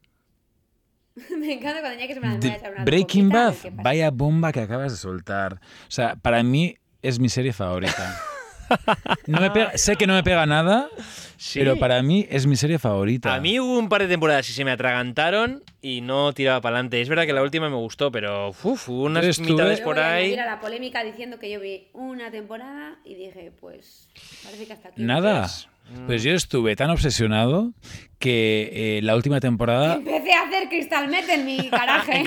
[1.38, 4.92] Me encanta cuando ya que se me echar una Breaking Bad, vaya bomba que acabas
[4.92, 5.56] de soltar.
[5.56, 8.22] O sea, para mí es mi serie favorita.
[9.28, 10.88] No me pega- sé que no me pega nada,
[11.38, 11.60] Sí.
[11.60, 13.34] pero para mí es mi serie favorita.
[13.34, 16.76] A mí hubo un par de temporadas y se me atragantaron y no tiraba para
[16.78, 17.00] adelante.
[17.02, 19.82] Es verdad que la última me gustó, pero uf, unas mitades ¿eh?
[19.82, 20.24] Yo por ahí.
[20.26, 24.10] añadir a la polémica diciendo que yo vi una temporada y dije, pues
[24.44, 25.02] parece que hasta aquí.
[25.04, 25.42] Nada.
[25.42, 25.68] Pues
[26.24, 27.74] yo estuve tan obsesionado
[28.20, 32.24] que eh, la última temporada Empecé a hacer crystal meth en mi garaje.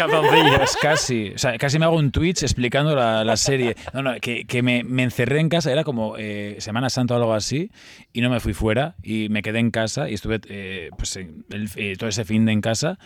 [0.57, 3.75] Pues casi, o sea, casi me hago un Twitch explicando la, la serie.
[3.93, 7.17] No, no, que, que me, me encerré en casa, era como eh, Semana Santa o
[7.19, 7.71] algo así,
[8.13, 11.45] y no me fui fuera, y me quedé en casa, y estuve eh, pues, el-
[11.77, 12.99] eh, todo ese fin de en casa,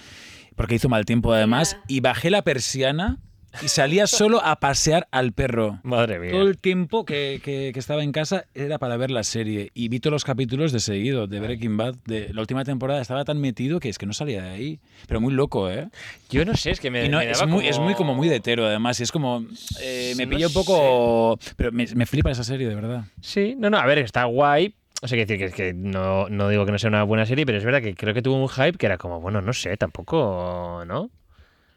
[0.57, 1.85] porque hizo mal tiempo además, Nada.
[1.89, 3.19] y bajé la persiana
[3.63, 5.81] y salía solo a pasear al perro.
[5.83, 6.31] Madre mía.
[6.33, 9.71] Todo el tiempo que, que- que estaba en casa era para ver la serie.
[9.75, 11.95] Y vi todos los capítulos de seguido de Breaking Bad.
[12.05, 14.81] De la última temporada estaba tan metido que es que no salía de ahí.
[15.07, 15.89] Pero muy loco, ¿eh?
[16.31, 17.09] Yo no sé, es que me.
[17.09, 18.99] No, me es, daba muy, es muy como muy de hetero, además.
[19.01, 19.45] Y es como.
[19.81, 21.39] eh, me No pilla un poco.
[21.57, 23.05] Pero me, me flipa esa serie, de verdad.
[23.21, 24.75] Sí, no, no, a ver, está guay.
[25.03, 27.27] O sea, quiero decir que, es que no, no digo que no sea una buena
[27.27, 29.53] serie, pero es verdad que creo que tuvo un hype que era como, bueno, no
[29.53, 31.11] sé, tampoco, ¿no?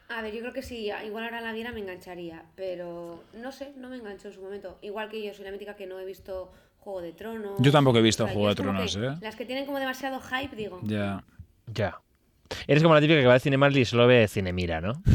[0.10, 3.74] A ver, yo creo que sí, igual ahora la viera me engancharía, pero no sé,
[3.78, 4.78] no me enganchó en su momento.
[4.82, 7.56] Igual que yo soy la mítica que no he visto Juego de Tronos.
[7.60, 9.16] Yo tampoco he visto Juego de Tronos, ¿eh?
[9.22, 10.80] Las que tienen como demasiado hype, digo.
[10.84, 11.24] Ya.
[11.74, 12.00] Ya.
[12.66, 15.02] Eres como la típica que va al Cinemark y solo ve Cinemira, ¿no?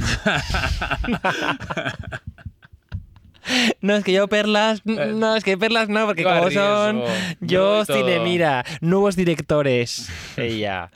[3.81, 7.03] No, es que yo perlas, no, es que perlas no, porque como son
[7.41, 7.85] yo.
[7.85, 10.09] Cinemira, nuevos directores.
[10.37, 10.91] Ella,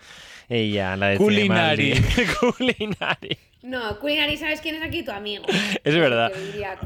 [0.48, 1.94] ella, la de Culinari.
[2.40, 3.36] Culinari.
[3.66, 5.02] No, Culinary, ¿sabes quién es aquí?
[5.02, 5.44] Tu amigo.
[5.82, 6.30] Es verdad.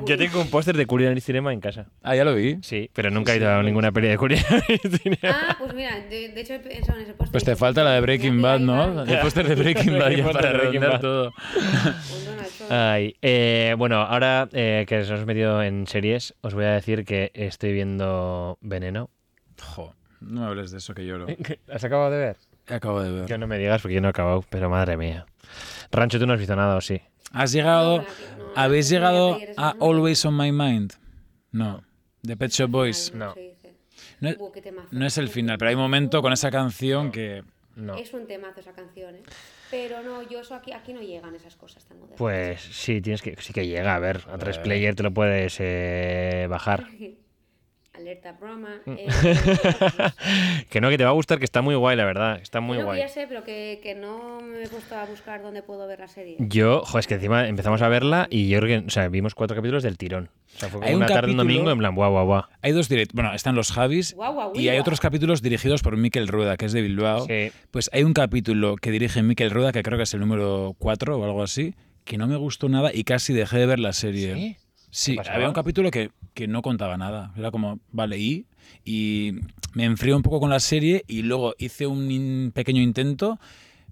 [0.07, 1.87] Yo tengo un póster de Culinary Cinema en casa.
[2.03, 2.59] Ah, ya lo vi.
[2.63, 5.19] Sí, pero nunca he ido a ninguna peli de Culinary Cinema.
[5.25, 7.33] Ah, pues mira, de, de hecho he pensado en ese póster.
[7.33, 9.03] Pues te falta la de Breaking Bad, ¿no?
[9.05, 11.33] El póster de Breaking Bad ya para redondear todo.
[11.33, 12.71] Trump.
[12.71, 17.05] Ay, eh, bueno, ahora eh, que nos hemos metido en series, os voy a decir
[17.05, 19.11] que estoy viendo Veneno.
[19.61, 21.27] Jo, no hables de eso que lloro.
[21.71, 22.37] ¿Has acabado de ver?
[22.71, 23.27] Acabo de ver.
[23.27, 25.27] Que no me digas porque yo no he acabado, pero madre mía.
[25.91, 27.01] Rancho, tú no has visto nada, ¿o sí?
[27.33, 28.05] ¿Has llegado,
[28.55, 29.77] habéis llegado a.
[29.81, 30.93] Always on My Mind?
[31.53, 31.83] No.
[32.23, 33.13] The Pet Shop Boys.
[33.15, 33.35] No.
[34.21, 34.39] No, es-
[34.91, 37.43] no el final, pero hay un momento con esa canción que...
[37.77, 37.95] No.
[37.97, 39.23] Es un temazo esa canción, ¿eh?
[39.71, 42.19] Pero no, yo eso aquí, aquí no llegan esas cosas tan modernas.
[42.19, 45.57] Pues sí, tienes que, sí que llega, a ver, a tres player te lo puedes
[45.61, 46.87] eh, bajar.
[48.01, 48.81] Alerta broma.
[48.87, 48.93] Mm.
[48.99, 49.07] eh,
[50.71, 52.79] que no, que te va a gustar, que está muy guay, la verdad, está muy
[52.79, 53.01] que guay.
[53.01, 56.09] ya sé, pero que, que no me he puesto a buscar dónde puedo ver la
[56.09, 56.37] serie.
[56.39, 59.35] Yo, joder, es que encima empezamos a verla y yo creo que, o sea, vimos
[59.35, 60.31] cuatro capítulos del tirón.
[60.55, 62.43] O sea, fue Hay como un una tarde, un domingo, en plan, guau, guau, guau.
[62.63, 63.15] Hay dos directos.
[63.15, 64.81] Bueno, están los Javis Guau, guau, y hay guau.
[64.83, 67.27] otros capítulos dirigidos por Miquel Rueda, que es de Bilbao.
[67.27, 67.53] Sí.
[67.71, 71.19] Pues hay un capítulo que dirige Miquel Rueda, que creo que es el número 4
[71.19, 71.75] o algo así,
[72.05, 74.35] que no me gustó nada y casi dejé de ver la serie.
[74.35, 74.57] ¿Sí?
[74.91, 77.33] Sí, había un capítulo que, que no contaba nada.
[77.37, 78.47] Era como, vale, y,
[78.85, 79.33] y
[79.75, 83.39] me enfrié un poco con la serie y luego hice un in- pequeño intento,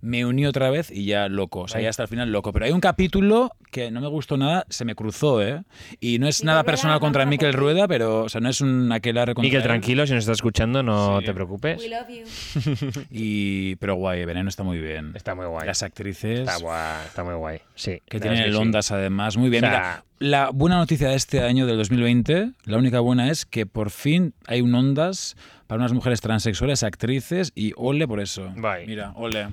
[0.01, 1.61] me uní otra vez y ya loco.
[1.61, 2.53] O sea, ya hasta el final loco.
[2.53, 5.63] Pero hay un capítulo que no me gustó nada, se me cruzó, ¿eh?
[6.01, 7.53] Y no es nada personal contra Miquel.
[7.53, 10.83] Rueda, pero, o sea, no es un aquelarre contra Miquel, tranquilo, si nos estás escuchando,
[10.83, 11.27] no Sí.
[11.27, 11.79] te preocupes.
[11.81, 13.03] We love you.
[13.11, 15.13] Y, pero guay, Veneno está muy bien.
[15.15, 15.67] Está muy guay.
[15.67, 17.59] Las actrices Está guay, está muy guay.
[17.75, 18.01] Sí.
[18.09, 18.59] que tienen el sí.
[18.59, 19.65] Ondas además, muy bien.
[19.65, 23.47] O sea- Mira, la buena noticia de este año del 2020, la única buena es
[23.47, 25.37] que por fin hay un Ondas
[25.67, 28.51] para unas mujeres transexuales, actrices y ole por eso.
[28.57, 28.87] Bye.
[28.87, 29.49] Mira, ole.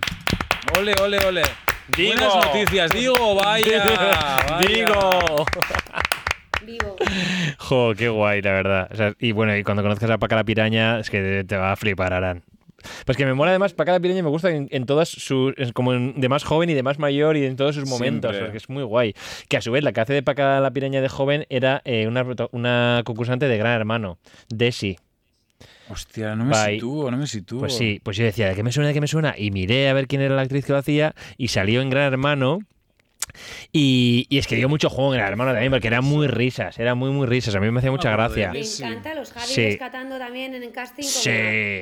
[0.78, 1.42] Ole, ole, ole.
[1.96, 2.14] Digo.
[2.18, 3.84] Buenas noticias, digo, vaya.
[4.50, 4.68] vaya.
[4.68, 5.46] ¡Digo!
[6.66, 6.96] Vivo.
[7.60, 8.90] Jo, qué guay, la verdad.
[8.92, 11.72] O sea, y bueno, y cuando conozcas a Paca la Piraña, es que te va
[11.72, 12.44] a flipar, Aran.
[13.06, 15.54] Pues que me mola además, Paca la Piraña me gusta en, en todas sus.
[15.58, 18.32] es como en- de más joven y de más mayor y en todos sus momentos,
[18.32, 18.46] Siempre.
[18.46, 19.14] porque es muy guay.
[19.48, 22.08] Que a su vez, la que hace de Paca la Piraña de joven era eh,
[22.08, 24.18] una, una concursante de Gran Hermano,
[24.50, 24.98] Desi.
[25.90, 26.76] Hostia, no me Bye.
[26.76, 27.60] sitúo, no me sitúo.
[27.60, 29.36] Pues sí, pues yo decía, ¿de qué me suena, de qué me suena?
[29.38, 32.12] Y miré a ver quién era la actriz que lo hacía y salió en Gran
[32.12, 32.60] Hermano.
[33.72, 36.80] Y, y es que dio mucho juego en Gran Hermano también, porque eran muy risas,
[36.80, 37.56] eran muy, muy risas.
[37.56, 38.52] A mí me hacía mucha Ah, gracia.
[38.52, 39.66] Me encanta los Javis Sí.
[39.66, 41.30] rescatando también en el casting como Sí.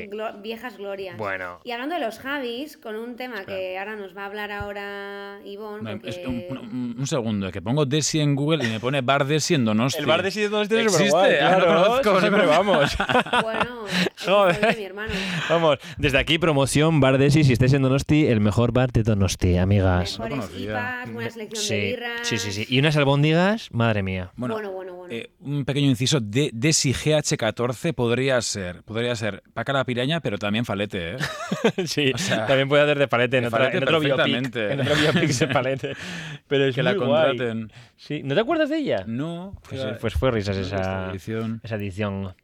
[0.09, 1.17] glo- viejas glorias.
[1.17, 1.59] Bueno.
[1.63, 5.39] Y hablando de los Javis, con un tema que ahora nos va a hablar ahora
[5.45, 6.09] Ivonne, No, porque...
[6.09, 9.53] es- un, un- un segundo, que pongo Desi en Google y me pone Bar Desi
[9.55, 9.99] en Donosti.
[9.99, 12.63] El bar de Sitio Donosti es Existe, ah, no claro, conozco, no siempre conozco.
[12.63, 12.97] vamos.
[13.43, 14.59] Bueno, es Joder.
[14.73, 15.11] de mi hermano.
[15.49, 19.57] Vamos, desde aquí promoción Bar Desi, si estáis en Donosti, el mejor bar de Donosti,
[19.57, 20.19] amigas.
[20.19, 22.27] Mejores selección de Sí, birras.
[22.27, 22.65] sí, sí, sí.
[22.69, 24.31] Y unas albóndigas, madre mía.
[24.35, 25.13] Bueno, Bueno, bueno, bueno.
[25.13, 30.37] Eh, un pequeño inciso, de, Desi GH14 podría ser, podría ser Paca la Piraña, pero
[30.37, 31.17] también Falete, ¿eh?
[31.85, 34.55] Sí, sea, también puede hacer de palete en, de otra- Falete en otro biopic.
[34.55, 35.93] En otro biopic de palete.
[36.47, 37.27] Pero es que la muy guay.
[37.37, 37.71] contraten.
[37.97, 39.03] Sí, ¿no te acuerdas de ella?
[39.07, 41.59] No, Pues, era- pues fue risas esa, edición.
[41.63, 42.35] esa edición.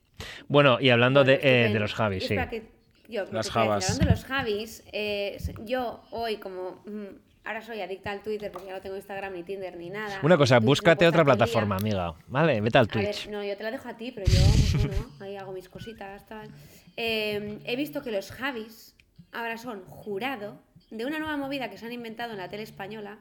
[0.48, 2.36] Bueno, y hablando Bueno, de, eh, de los Javis, sí.
[2.50, 2.70] que
[3.08, 3.86] yo, Las Javas.
[3.90, 6.84] Hablando de los Javis, eh, yo hoy como...
[6.86, 10.20] mm, ahora soy adicta al Twitter porque ya no tengo Instagram ni Tinder ni nada.
[10.22, 12.14] Una cosa, Twitch búscate otra plataforma, amiga.
[12.28, 13.28] Vale, vete al ver, Twitch.
[13.28, 16.28] no, yo te la dejo a ti, pero yo, pues, bueno, ahí hago mis cositas,
[16.28, 16.48] tal.
[16.96, 18.96] Eh, he visto que los Javis
[19.32, 23.18] ahora son jurado de una nueva movida que se han inventado en la tele española,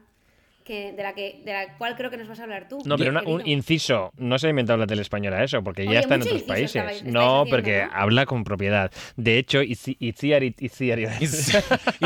[0.69, 2.77] que, de, la que, de la cual creo que nos vas a hablar tú.
[2.85, 4.11] No, pero una- un inciso.
[4.17, 6.75] No se ha inventado la tele española eso, porque Oye, ya está en otros países.
[6.75, 7.89] estáis no, haciendo, porque ¿no?
[7.91, 8.91] habla con propiedad.
[9.15, 10.99] De hecho, Itzi- Itziar y Itziar-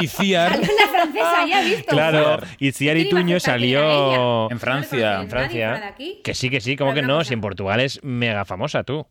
[0.01, 1.83] y Ciar Habla la francesa, ya visto.
[1.87, 2.39] Claro.
[2.59, 5.21] Itziar ¿Quién iba a Ituño aceptar que era salió en Francia.
[5.21, 5.95] en Francia.
[6.23, 9.05] Que sí, que sí, como que no, si en Portugal es mega famosa tú.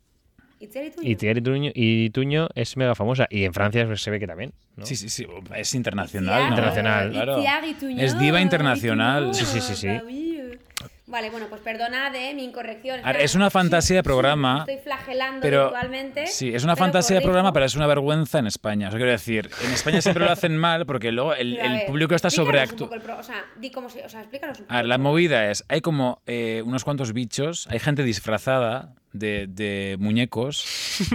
[0.63, 1.09] Itziar Ituño.
[1.11, 3.27] Itziar Ituño, Ituño es mega famosa.
[3.29, 4.53] Y en Francia se ve que también.
[4.77, 4.87] ¿no?
[4.87, 6.35] Sí, sí, sí, es internacional.
[6.35, 6.49] Itziar, ¿no?
[6.57, 7.39] Internacional, claro.
[7.39, 9.31] Itziar Ituño, Es diva internacional.
[9.31, 9.89] Ituño, Sí, sí, sí, sí.
[11.13, 12.95] Vale, bueno, pues perdona de mi incorrección.
[13.01, 13.25] A ver, Espera.
[13.25, 16.27] es una fantasía de programa, Estoy flagelando Pero virtualmente.
[16.27, 17.27] sí, es una fantasía de corrijo.
[17.33, 18.89] programa, pero es una vergüenza en España.
[18.89, 21.73] O sea, quiero decir, en España siempre lo hacen mal porque luego el, a el
[21.75, 23.19] ver, público está sobreactuado.
[23.19, 24.05] O sea, di cómo se.
[24.05, 24.73] O sea, explícanos un poco.
[24.75, 29.47] A ver, la movida es, hay como eh, unos cuantos bichos, hay gente disfrazada de,
[29.49, 30.65] de muñecos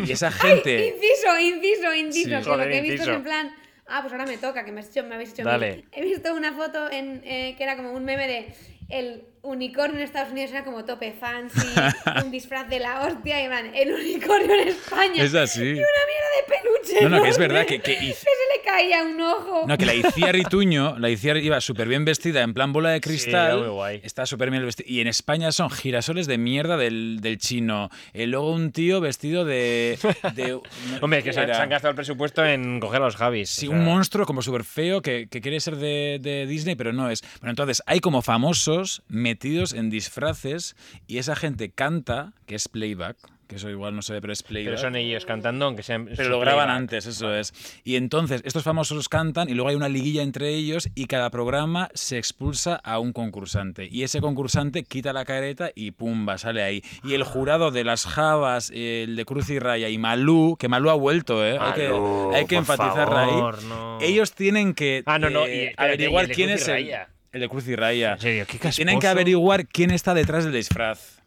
[0.05, 0.89] y esa gente...
[0.95, 2.29] Inciso, inciso, inciso.
[2.29, 2.35] Sí.
[2.35, 3.11] que Joder, lo que he visto inciso.
[3.11, 3.51] es en plan.
[3.87, 5.43] Ah, pues ahora me toca, que me, has hecho- me habéis hecho.
[5.43, 5.85] Dale.
[5.93, 8.53] He visto una foto en, eh, que era como un meme de.
[8.89, 11.59] El unicornio en Estados Unidos era como tope fancy,
[12.23, 13.45] un disfraz de la hostia, y
[13.81, 15.23] el unicornio en España.
[15.23, 15.61] Es así.
[15.63, 17.03] Y una mierda de peluche.
[17.03, 19.65] No, no, que es verdad que- que hiz- se le caía un ojo.
[19.67, 23.01] No, que la Iciar Ituño, la Iciar iba súper bien vestida, en plan bola de
[23.01, 23.47] cristal.
[23.47, 24.01] era muy guay.
[24.03, 24.85] Está súper bien vestida.
[24.89, 27.89] Y en España son girasoles de mierda del, del chino.
[28.13, 29.97] Eh, luego un tío vestido de.
[30.35, 30.59] de
[31.01, 33.49] Hombre, que se, han gastado el presupuesto en coger a los Javis.
[33.49, 33.79] Sí, o sea.
[33.79, 37.21] un monstruo como súper feo que, que quiere ser de, de Disney, pero no es.
[37.39, 39.36] Bueno, entonces hay como famosos metidos
[39.73, 40.75] en disfraces
[41.07, 43.17] y esa gente canta, que es playback,
[43.47, 44.71] que eso igual no se ve, pero es playback.
[44.71, 46.09] Pero son ellos cantando, aunque sean.
[46.17, 46.77] Pero lo graban playback.
[46.77, 47.53] antes, eso es.
[47.85, 51.89] Y entonces, estos famosos cantan y luego hay una liguilla entre ellos y cada programa
[51.93, 53.88] se expulsa a un concursante.
[53.89, 56.83] Y ese concursante quita la careta y pumba, sale ahí.
[57.03, 60.89] Y el jurado de las Javas, el de Cruz y Raya y Malú, que Malú
[60.89, 61.57] ha vuelto, ¿eh?
[61.57, 63.31] hay que, Malú, hay que enfatizar ahí.
[63.69, 63.97] no.
[64.01, 66.89] Ellos tienen que Ah, no, no, eh, y espérate, averiguar y quién es el.
[67.32, 68.13] El de Cruz y Raya.
[68.13, 71.21] En serio, qué Tienen que averiguar quién está detrás del disfraz.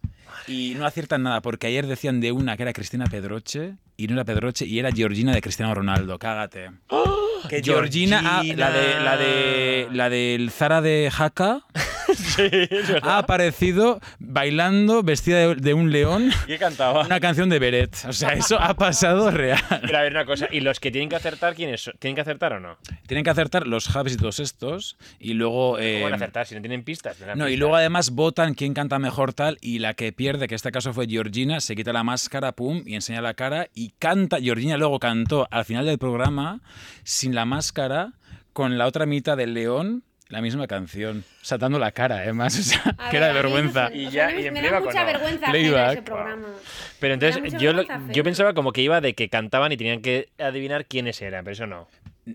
[0.46, 4.14] Y no aciertan nada, porque ayer decían de una que era Cristina Pedroche y no
[4.14, 6.18] era Pedroche y era Georgina de Cristiano Ronaldo.
[6.18, 6.70] Cágate.
[7.48, 11.62] Que Georgina, ah, la de la de la del Zara de Jaca
[13.02, 17.04] ha aparecido bailando vestida de, de un león ¿Qué cantaba?
[17.04, 17.96] una canción de Beret.
[18.08, 19.61] O sea, eso ha pasado real.
[19.82, 20.48] Pero a ver, una cosa.
[20.50, 21.94] ¿Y los que tienen que acertar, quiénes son?
[21.98, 22.78] ¿Tienen que acertar o no?
[23.06, 26.46] Tienen que acertar los Javis y todos estos y luego ¿Cómo eh, van a acertar
[26.46, 27.18] si no tienen pistas?
[27.20, 27.58] No, y pistas.
[27.58, 30.92] luego además votan quién canta mejor tal y la que pierde, que en este caso
[30.92, 34.38] fue Georgina, se quita la máscara, pum, y enseña la cara y canta.
[34.40, 36.61] Georgina luego cantó al final del programa
[37.04, 38.12] sin la máscara,
[38.52, 42.94] con la otra mitad del león, la misma canción, saltando la cara, además, o sea,
[42.96, 43.90] A que era de vergüenza.
[43.92, 45.92] Y ya- y en me da mucha vergüenza Playback.
[45.92, 46.48] ese programa.
[46.98, 50.28] Pero entonces yo, lo- yo pensaba como que iba de que cantaban y tenían que
[50.38, 51.88] adivinar quiénes eran, pero eso no.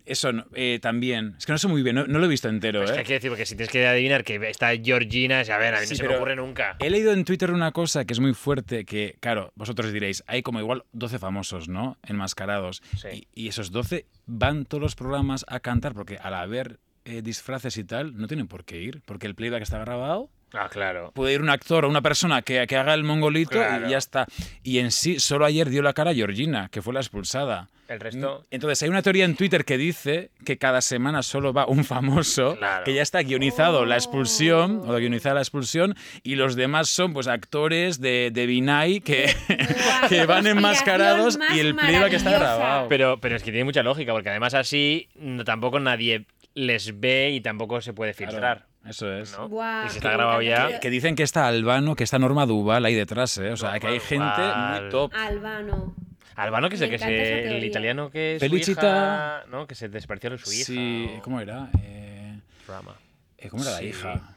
[0.06, 2.50] Eso no, eh, también, es que no sé muy bien, no, no lo he visto
[2.50, 3.00] entero, Es que ¿eh?
[3.00, 5.80] hay que decir, porque si tienes que adivinar que está Georgina, es, a ver, a
[5.80, 6.76] mí Sí, no se me ocurre nunca.
[6.80, 10.42] He leído en Twitter una cosa que es muy fuerte, que, claro, vosotros diréis, hay
[10.42, 11.98] como igual 12 famosos, ¿no?
[12.06, 12.82] Enmascarados.
[12.98, 13.26] Sí.
[13.36, 17.78] Y, y esos 12 van todos los programas a cantar, porque al haber eh, disfraces
[17.78, 20.30] y tal, no tienen por qué ir, porque el playback está grabado.
[20.54, 21.12] Ah, claro.
[21.14, 23.88] Puede ir un actor o una persona que, que haga el mongolito Claro.
[23.88, 24.26] y ya está.
[24.64, 27.68] Y en sí, solo ayer dio la cara a Georgina, que fue la expulsada.
[27.88, 28.44] El resto.
[28.50, 32.56] Entonces, hay una teoría en Twitter que dice que cada semana solo va un famoso,
[32.58, 32.84] Claro.
[32.84, 35.94] que ya está guionizado la expulsión, o guionizada la expulsión,
[36.24, 39.32] y los demás son pues actores de, de Vinay que,
[40.10, 42.58] que van enmascarados y el playback está maravillosa.
[42.58, 42.88] grabado.
[42.88, 46.26] Pero, pero es que tiene mucha lógica, porque además así no- tampoco nadie
[46.56, 48.66] les ve y tampoco se puede Claro, filtrar.
[48.88, 49.32] Eso es.
[49.32, 50.80] y si me está grabado ya.
[50.80, 53.52] Que dicen que está Albano, que está Norma Duval ahí detrás, ¿eh?
[53.52, 54.82] O sea, que hay gente Duval.
[54.82, 55.12] muy top.
[55.16, 55.96] Albano.
[56.36, 57.58] Albano, que es el que se.
[57.58, 58.38] El italiano que.
[58.40, 58.82] Su Felicita.
[58.82, 59.68] hija, ¿no?
[59.68, 60.66] Que se despareció de su hija.
[60.66, 61.70] Sí, o- ¿cómo era?
[61.82, 62.96] Eh, Rama.
[63.38, 64.36] eh, ¿Cómo era la hija?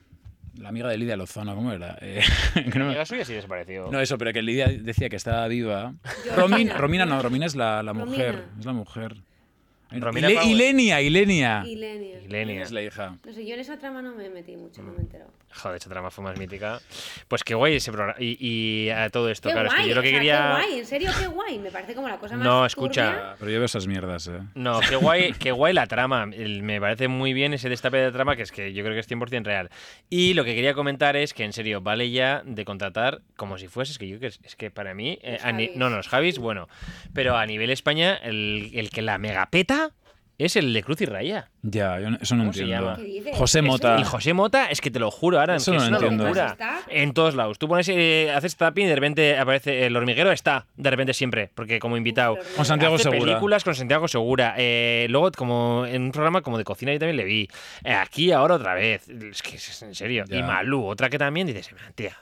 [0.58, 1.96] La amiga de Lidia Lozano, ¿cómo era?
[2.00, 2.20] Eh,
[2.72, 3.88] que no me- suya sí desapareció.
[3.92, 5.92] No, eso, pero que Lidia decía que estaba viva.
[6.36, 8.34] Romina, Romina no, Romina es la, la mujer.
[8.34, 8.58] Romina.
[8.60, 9.14] Es la mujer.
[9.90, 10.44] Romina Ile-.
[10.44, 11.64] Ilenia, Ilenia.
[11.66, 12.20] Ilenia.
[12.22, 12.62] Ilenia.
[12.62, 13.18] Es la hija.
[13.24, 15.30] No sé, yo en esa trama no me metí mucho, no me he enterado.
[15.54, 16.80] Joder, esa trama fue más mítica.
[17.26, 18.14] Pues qué guay ese programa.
[18.18, 20.36] Y, y a todo esto, Qué claro, guay, es que yo lo que sea, quería.
[20.38, 21.58] qué guay, en serio, qué guay.
[21.58, 23.10] Me parece como la cosa más No, escucha.
[23.12, 23.36] turbia.
[23.38, 24.40] Pero yo veo esas mierdas, eh.
[24.54, 26.28] No, qué guay, qué guay la trama.
[26.32, 29.00] El- me parece muy bien ese destape de trama que es que yo creo que
[29.00, 29.70] es 100% real.
[30.10, 33.68] Y lo que quería comentar es que en serio vale ya de contratar como si
[33.68, 36.08] fuese, es que yo que es, es que para mí, eh, a no, no, los
[36.08, 36.68] Javis, bueno,
[37.14, 39.90] pero a nivel España el, el que la megapeta
[40.44, 41.50] es el de Cruz y Raya.
[41.62, 42.84] Ya, yo no- eso no ¿Cómo se entiendo.
[42.86, 42.96] llama?
[42.96, 43.36] ¿Qué dices?
[43.36, 43.62] José.
[43.62, 43.96] Mota.
[44.00, 46.24] Y José Mota, es que te lo juro ahora, Eso no es lo una entiendo.
[46.24, 46.46] locura.
[46.52, 46.80] ¿Está?
[46.88, 47.58] En todos lados.
[47.58, 51.50] Tú pones, eh, haces tapping y de repente aparece el hormiguero, está, de repente siempre,
[51.54, 52.38] porque como invitado.
[52.56, 53.20] Con Santiago Hace Segura.
[53.20, 54.54] películas con Santiago Segura.
[54.58, 57.48] Eh, luego, como en un programa como de cocina, yo también le vi.
[57.84, 59.08] Eh, aquí, ahora otra vez.
[59.08, 60.24] Es que es en serio.
[60.28, 60.36] Ya.
[60.38, 62.16] Y Malú, otra que también dices, tía.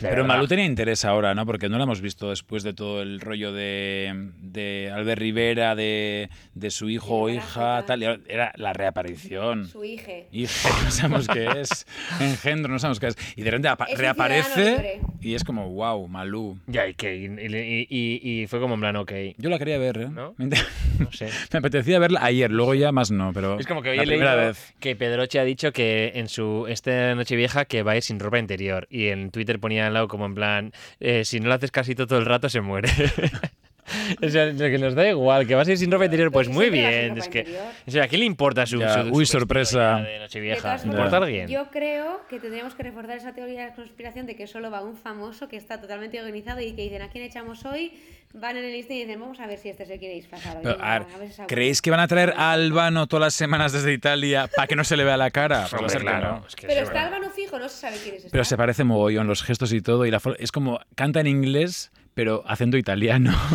[0.00, 0.28] De Pero verdad.
[0.28, 1.46] Malú tenía interés ahora, ¿no?
[1.46, 6.28] Porque no la hemos visto después de todo el rollo de, de Albert Rivera, de,
[6.54, 8.02] de su hijo o hija, tal.
[8.28, 9.66] era la reaparición.
[9.68, 10.12] Su hija.
[10.32, 11.86] Hija, no sabemos qué es.
[12.20, 13.16] Engendro, no sabemos qué es.
[13.36, 16.58] Y de repente Es reaparece y es como, wow, Malú.
[16.66, 19.12] Ya, y, que, y, y- fue como en plan, ok.
[19.38, 20.08] Yo la quería ver, ¿eh?
[20.10, 20.34] ¿No?
[21.12, 21.28] Sé.
[21.52, 23.58] me apetecía verla ayer, luego ya más no, pero.
[23.58, 24.74] Es como que hoy la he primera leído vez.
[24.80, 28.38] que Pedroche ha dicho que en su esta Nochevieja que va a ir sin ropa
[28.38, 28.86] interior.
[28.90, 32.06] Y en Twitter ponía al lado como en plan, eh, si no lo haces casito
[32.06, 32.88] todo el rato se muere.
[34.22, 36.70] o sea, que nos da igual, que vas a ir sin ropa interior, pues muy
[36.70, 37.16] bien.
[37.16, 37.46] Es que,
[37.86, 39.98] o sea, ¿a quién le importa su, Ya, su- su uy, sorpresa.
[40.00, 40.60] de Nochevieja?
[40.60, 41.48] todas ¿Le formas, importa a alguien?
[41.48, 44.96] Yo creo que tendríamos que reforzar esa teoría de conspiración de que solo va un
[44.96, 47.92] famoso que está totalmente organizado y que dicen a quién echamos hoy,
[48.34, 50.58] van en el listing y dicen vamos a ver si este se quiere disfrazar.
[50.62, 53.20] Pero, venga, a ver, a ver si ¿Creéis que van a traer a Albano todas
[53.26, 55.66] las semanas desde Italia para que no se le vea la cara?
[55.70, 56.46] Pues Hombre, claro, no.
[56.46, 57.14] es que Pero es está verdad.
[57.14, 58.26] Álvaro fijo, no se sabe quién es.
[58.30, 60.04] Pero se parece mogollón, los gestos y todo.
[60.06, 63.34] Y la es como, canta en inglés, pero acento italiano.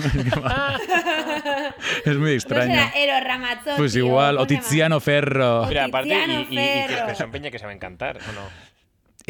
[2.06, 2.72] Es muy No extraño.
[2.74, 4.48] será Ero Ramazzotti Pues igual, ¿cómo o?
[4.48, 5.66] Tiziano Ferro.
[5.68, 7.08] Mira, aparte, y, Tiziano y- y que Ferro.
[7.08, 8.71] que son peña que saben cantar, ¿o no?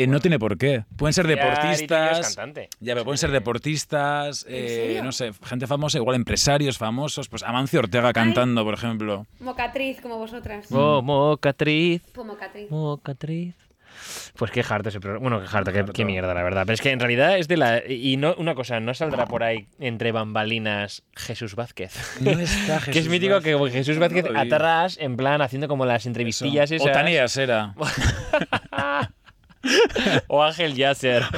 [0.03, 0.83] Eh, no tiene por qué.
[0.97, 2.35] Pueden ser deportistas.
[2.35, 2.69] cantante.
[2.79, 7.29] Ya, pero pueden ser deportistas, ¿En eh, no sé, gente famosa, igual empresarios famosos.
[7.29, 9.25] Pues Amancio Ortega cantando, por ejemplo.
[9.39, 10.67] Mocatriz, como vosotras.
[10.71, 12.69] Oh, mocatriz, Pues Mocatriz.
[12.71, 13.55] mocatriz.
[14.35, 15.29] Pues qué harto ese programa.
[15.29, 16.63] Bueno, qué harto, qué, qué mierda, la verdad.
[16.65, 17.83] Pero es que en realidad es de la.
[17.87, 21.93] Y no, una cosa, no saldrá por ahí entre bambalinas Jesús Vázquez.
[22.21, 23.57] No está Jesús que es mítico Vázquez.
[23.57, 26.83] que Jesús Vázquez No atrás, en plan, haciendo como las entrevistillas Eso.
[26.85, 26.95] esas.
[26.97, 27.75] Otanías era.
[30.27, 31.23] O Ángel Yasser.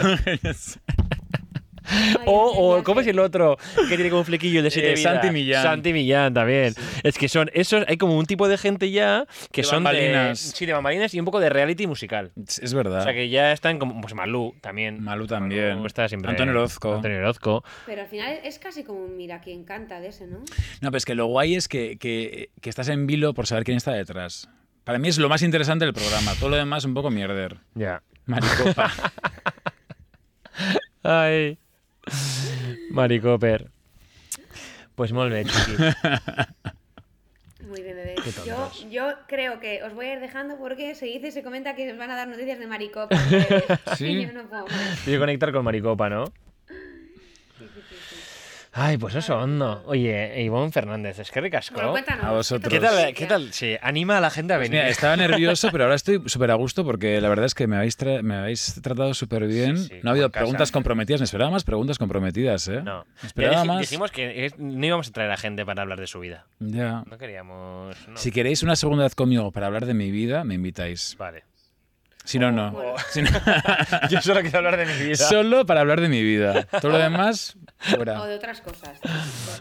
[2.25, 3.57] O, o ¿cómo es el otro
[3.89, 5.13] que tiene como un flequillo de siete Eh, vidas?
[5.15, 5.63] Santi Millán.
[5.63, 6.73] Santi Millán también.
[7.03, 10.51] Es que son esos, hay como un tipo de gente ya que De son bambalinas.
[10.51, 12.31] de sí, de bambalinas y un poco de reality musical.
[12.61, 13.01] Es verdad.
[13.01, 15.03] O sea que ya están como pues Malú también.
[15.03, 15.75] Malú también.
[15.75, 16.31] Malú está siempre.
[16.31, 16.95] Antonio Orozco.
[16.95, 17.65] Antonio Orozco.
[17.85, 20.37] Pero al final es casi como un mira quién canta de ese, ¿no?
[20.39, 23.65] No, pero es que lo guay es que, que- que estás en vilo por saber
[23.65, 24.47] quién está detrás.
[24.85, 26.31] Para mí es lo más interesante del programa.
[26.39, 27.57] Todo lo demás un poco mierder.
[27.75, 28.01] Ya.
[28.25, 28.91] Maricopa.
[31.03, 31.57] Ay.
[32.91, 33.69] Maricoper.
[34.95, 35.45] Pues molt bé.
[37.67, 38.15] Muy bien, bebé.
[38.23, 41.43] Qué Yo, yo creo que os voy a ir dejando porque se dice y se
[41.43, 43.17] comenta que os van a dar noticias de maricopa.
[43.97, 44.05] ¿Sí?
[44.05, 45.07] Y yo no puedo más.
[45.07, 46.25] A conectar con Maricopa, ¿no?
[48.75, 49.83] Ay, pues eso, hondo.
[49.85, 51.75] Oye, Ivonne Fernández, es que ricasco.
[51.75, 52.25] Bueno, cuéntanos.
[52.25, 52.73] A vosotros.
[52.73, 53.53] ¿Qué tal, ¿Qué tal?
[53.53, 54.81] Sí, anima a la gente a Pues venir.
[54.81, 57.75] mira, estaba nervioso, pero ahora estoy súper a gusto porque la verdad es que me
[57.75, 59.77] habéis, tra- me habéis tratado súper bien.
[59.77, 60.43] Sí, sí, no ha habido casa.
[60.45, 61.21] preguntas comprometidas.
[61.21, 62.81] Me esperaba más preguntas comprometidas, ¿eh?
[62.81, 63.05] No.
[63.21, 63.81] Me esperaba dij- más.
[63.81, 66.47] Dijimos que es- no íbamos a traer a gente para hablar de su vida.
[66.59, 67.03] Ya.
[67.07, 67.95] No queríamos.
[68.07, 68.17] no.
[68.17, 71.15] Si queréis una segunda vez conmigo para hablar de mi vida, me invitáis.
[71.19, 71.43] Vale.
[72.25, 72.71] Si no, no.
[72.71, 72.93] Bueno.
[73.11, 73.29] Si no-
[74.09, 75.15] Yo solo quiero hablar de mi vida.
[75.15, 76.63] Solo para hablar de mi vida.
[76.81, 77.57] Todo lo demás,
[77.91, 78.25] O fuera.
[78.25, 78.99] de otras cosas.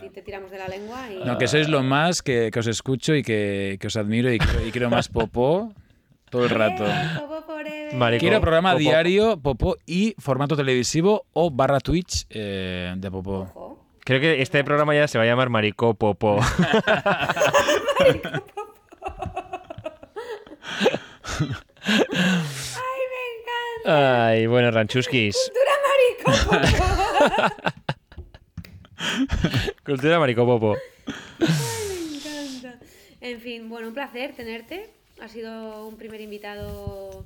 [0.00, 1.24] Ti te tiramos de la lengua y.
[1.24, 4.38] No, que sois lo más, que, que os escucho y que, que os admiro y,
[4.38, 5.72] quiero- y quiero más popó
[6.30, 6.86] todo el rato.
[6.86, 7.94] Eh, Popo forever.
[7.94, 8.20] Marico.
[8.20, 8.78] Quiero programa Popó.
[8.80, 13.40] diario, popó y formato televisivo o barra Twitch eh, de popó.
[13.40, 13.84] Ojo.
[14.04, 16.38] Creo que este programa ya se va a llamar Marico Popo.
[21.84, 22.00] ¡Ay,
[23.12, 23.81] me encanta!
[23.94, 25.36] Ay, bueno, Ranchuskis.
[26.24, 27.52] ¡Cultura maricopa!
[29.84, 30.76] Cultura Marico Popo.
[31.38, 31.46] me
[32.16, 32.78] encanta.
[33.20, 34.90] En fin, bueno, un placer tenerte.
[35.20, 37.24] Ha sido un primer invitado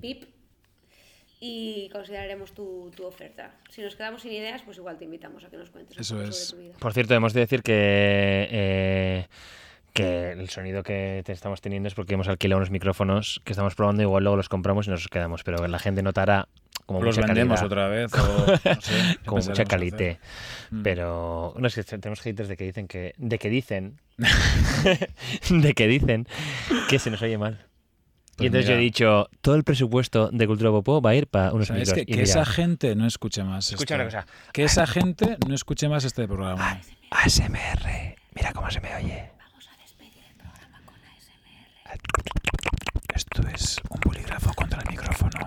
[0.00, 0.24] VIP
[1.40, 3.54] y consideraremos tu, tu oferta.
[3.70, 6.16] Si nos quedamos sin ideas, pues igual te invitamos a que nos cuentes un Eso
[6.16, 6.36] poco es.
[6.48, 6.78] sobre tu vida.
[6.78, 9.26] Por cierto, hemos de decir que, eh,
[9.96, 13.74] que el sonido que te estamos teniendo es porque hemos alquilado unos micrófonos que estamos
[13.74, 16.48] probando, igual luego los compramos y nos quedamos, pero la gente notará
[16.84, 18.12] como Los mucha vendemos calidad, otra vez.
[18.14, 20.18] O, no sé, ¿qué como mucha hacer?
[20.70, 20.82] Mm.
[20.82, 23.98] Pero no es que tenemos haters de que dicen que de que dicen
[25.50, 26.28] de que dicen
[26.90, 27.64] que se nos oye mal.
[28.36, 31.26] Pues y entonces yo he dicho, todo el presupuesto de Cultura Popó va a ir
[31.26, 32.04] para unos ¿Sabes micros.
[32.06, 33.72] que, que esa gente no escuche más.
[33.72, 33.94] Escucha esto.
[33.94, 34.26] una cosa.
[34.52, 36.82] Que esa gente no escuche más este programa.
[37.10, 39.35] ASMR, mira cómo se me oye.
[43.16, 45.38] Esto es un bolígrafo contra el micrófono.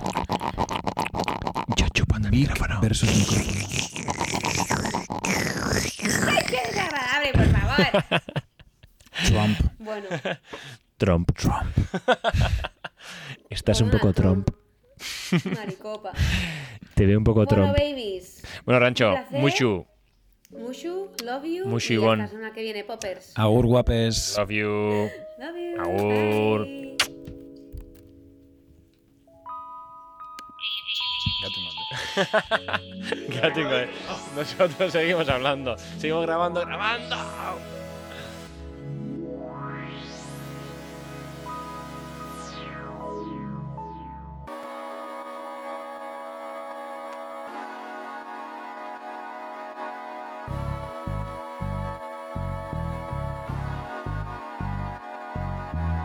[1.78, 2.82] Yo chupando el micrófono.
[2.82, 3.60] Versus micrófono.
[6.48, 8.22] ¡Qué desagradable, por favor!
[9.28, 9.60] Trump.
[9.78, 10.08] Bueno,
[10.98, 11.32] Trump.
[11.38, 11.78] Trump.
[13.50, 14.50] Estás un poco Trump.
[15.56, 16.14] maricopa.
[16.96, 17.78] Te veo un poco Bueno, Trump.
[17.78, 18.42] babies.
[18.66, 19.40] Bueno, Rancho, placer.
[19.42, 19.86] Mushu.
[20.52, 21.66] Mushu, love you.
[21.68, 22.24] Mushu, y Ivonne.
[22.24, 23.32] hasta la semana que viene, poppers.
[23.36, 24.36] Agur guapes.
[24.40, 25.10] Love you.
[25.38, 25.82] Love you.
[25.82, 26.66] Agur.
[26.66, 26.98] Bye.
[33.54, 33.90] Tengo, eh.
[34.36, 35.78] Nosotros seguimos hablando.
[35.98, 37.79] Seguimos grabando, grabando.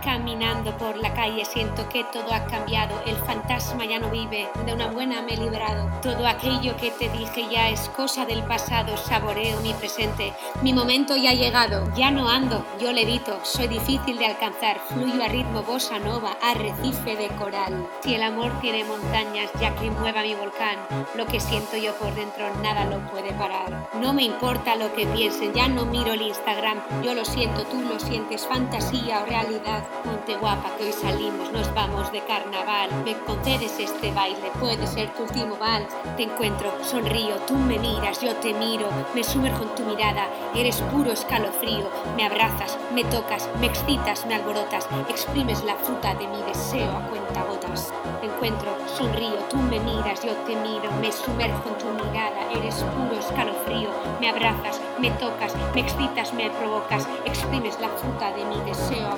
[0.05, 4.75] Caminando por la calle siento que todo ha cambiado, el fantasma ya no vive, de
[4.75, 5.91] una buena me he librado.
[6.03, 11.17] Todo aquello que te dije ya es cosa del pasado, saboreo mi presente, mi momento
[11.17, 11.91] ya ha llegado.
[11.97, 17.17] Ya no ando, yo levito, soy difícil de alcanzar, fluyo a ritmo bossa nova, arrecife
[17.17, 17.89] de coral.
[18.03, 20.77] Si el amor tiene montañas, ya que mueva mi volcán,
[21.17, 23.89] lo que siento yo por dentro nada lo puede parar.
[23.99, 27.81] No me importa lo que piensen, ya no miro el Instagram, yo lo siento, tú
[27.81, 29.83] lo sientes, fantasía o realidad.
[30.03, 32.91] Ponte guapa que hoy salimos, nos vamos de carnaval.
[33.05, 35.93] Me concedes este baile, puede ser tu último vals.
[36.17, 40.81] Te encuentro, sonrío, tú me miras, yo te miro, me sumerjo en tu mirada, eres
[40.83, 41.89] puro escalofrío.
[42.17, 47.07] Me abrazas, me tocas, me excitas, me alborotas, exprimes la fruta de mi deseo a
[47.09, 47.93] cuentagotas.
[48.21, 52.77] Te encuentro, sonrío, tú me miras, yo te miro, me sumerjo en tu mirada, eres
[52.77, 53.91] puro escalofrío.
[54.21, 59.17] Me abrazas, me tocas, me excitas, me provocas, exprimes la fruta de mi deseo a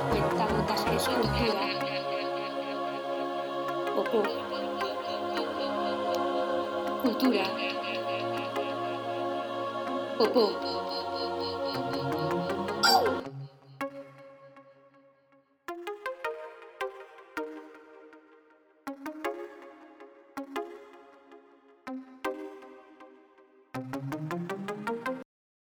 [0.67, 1.77] cuentagotas, eres cultura.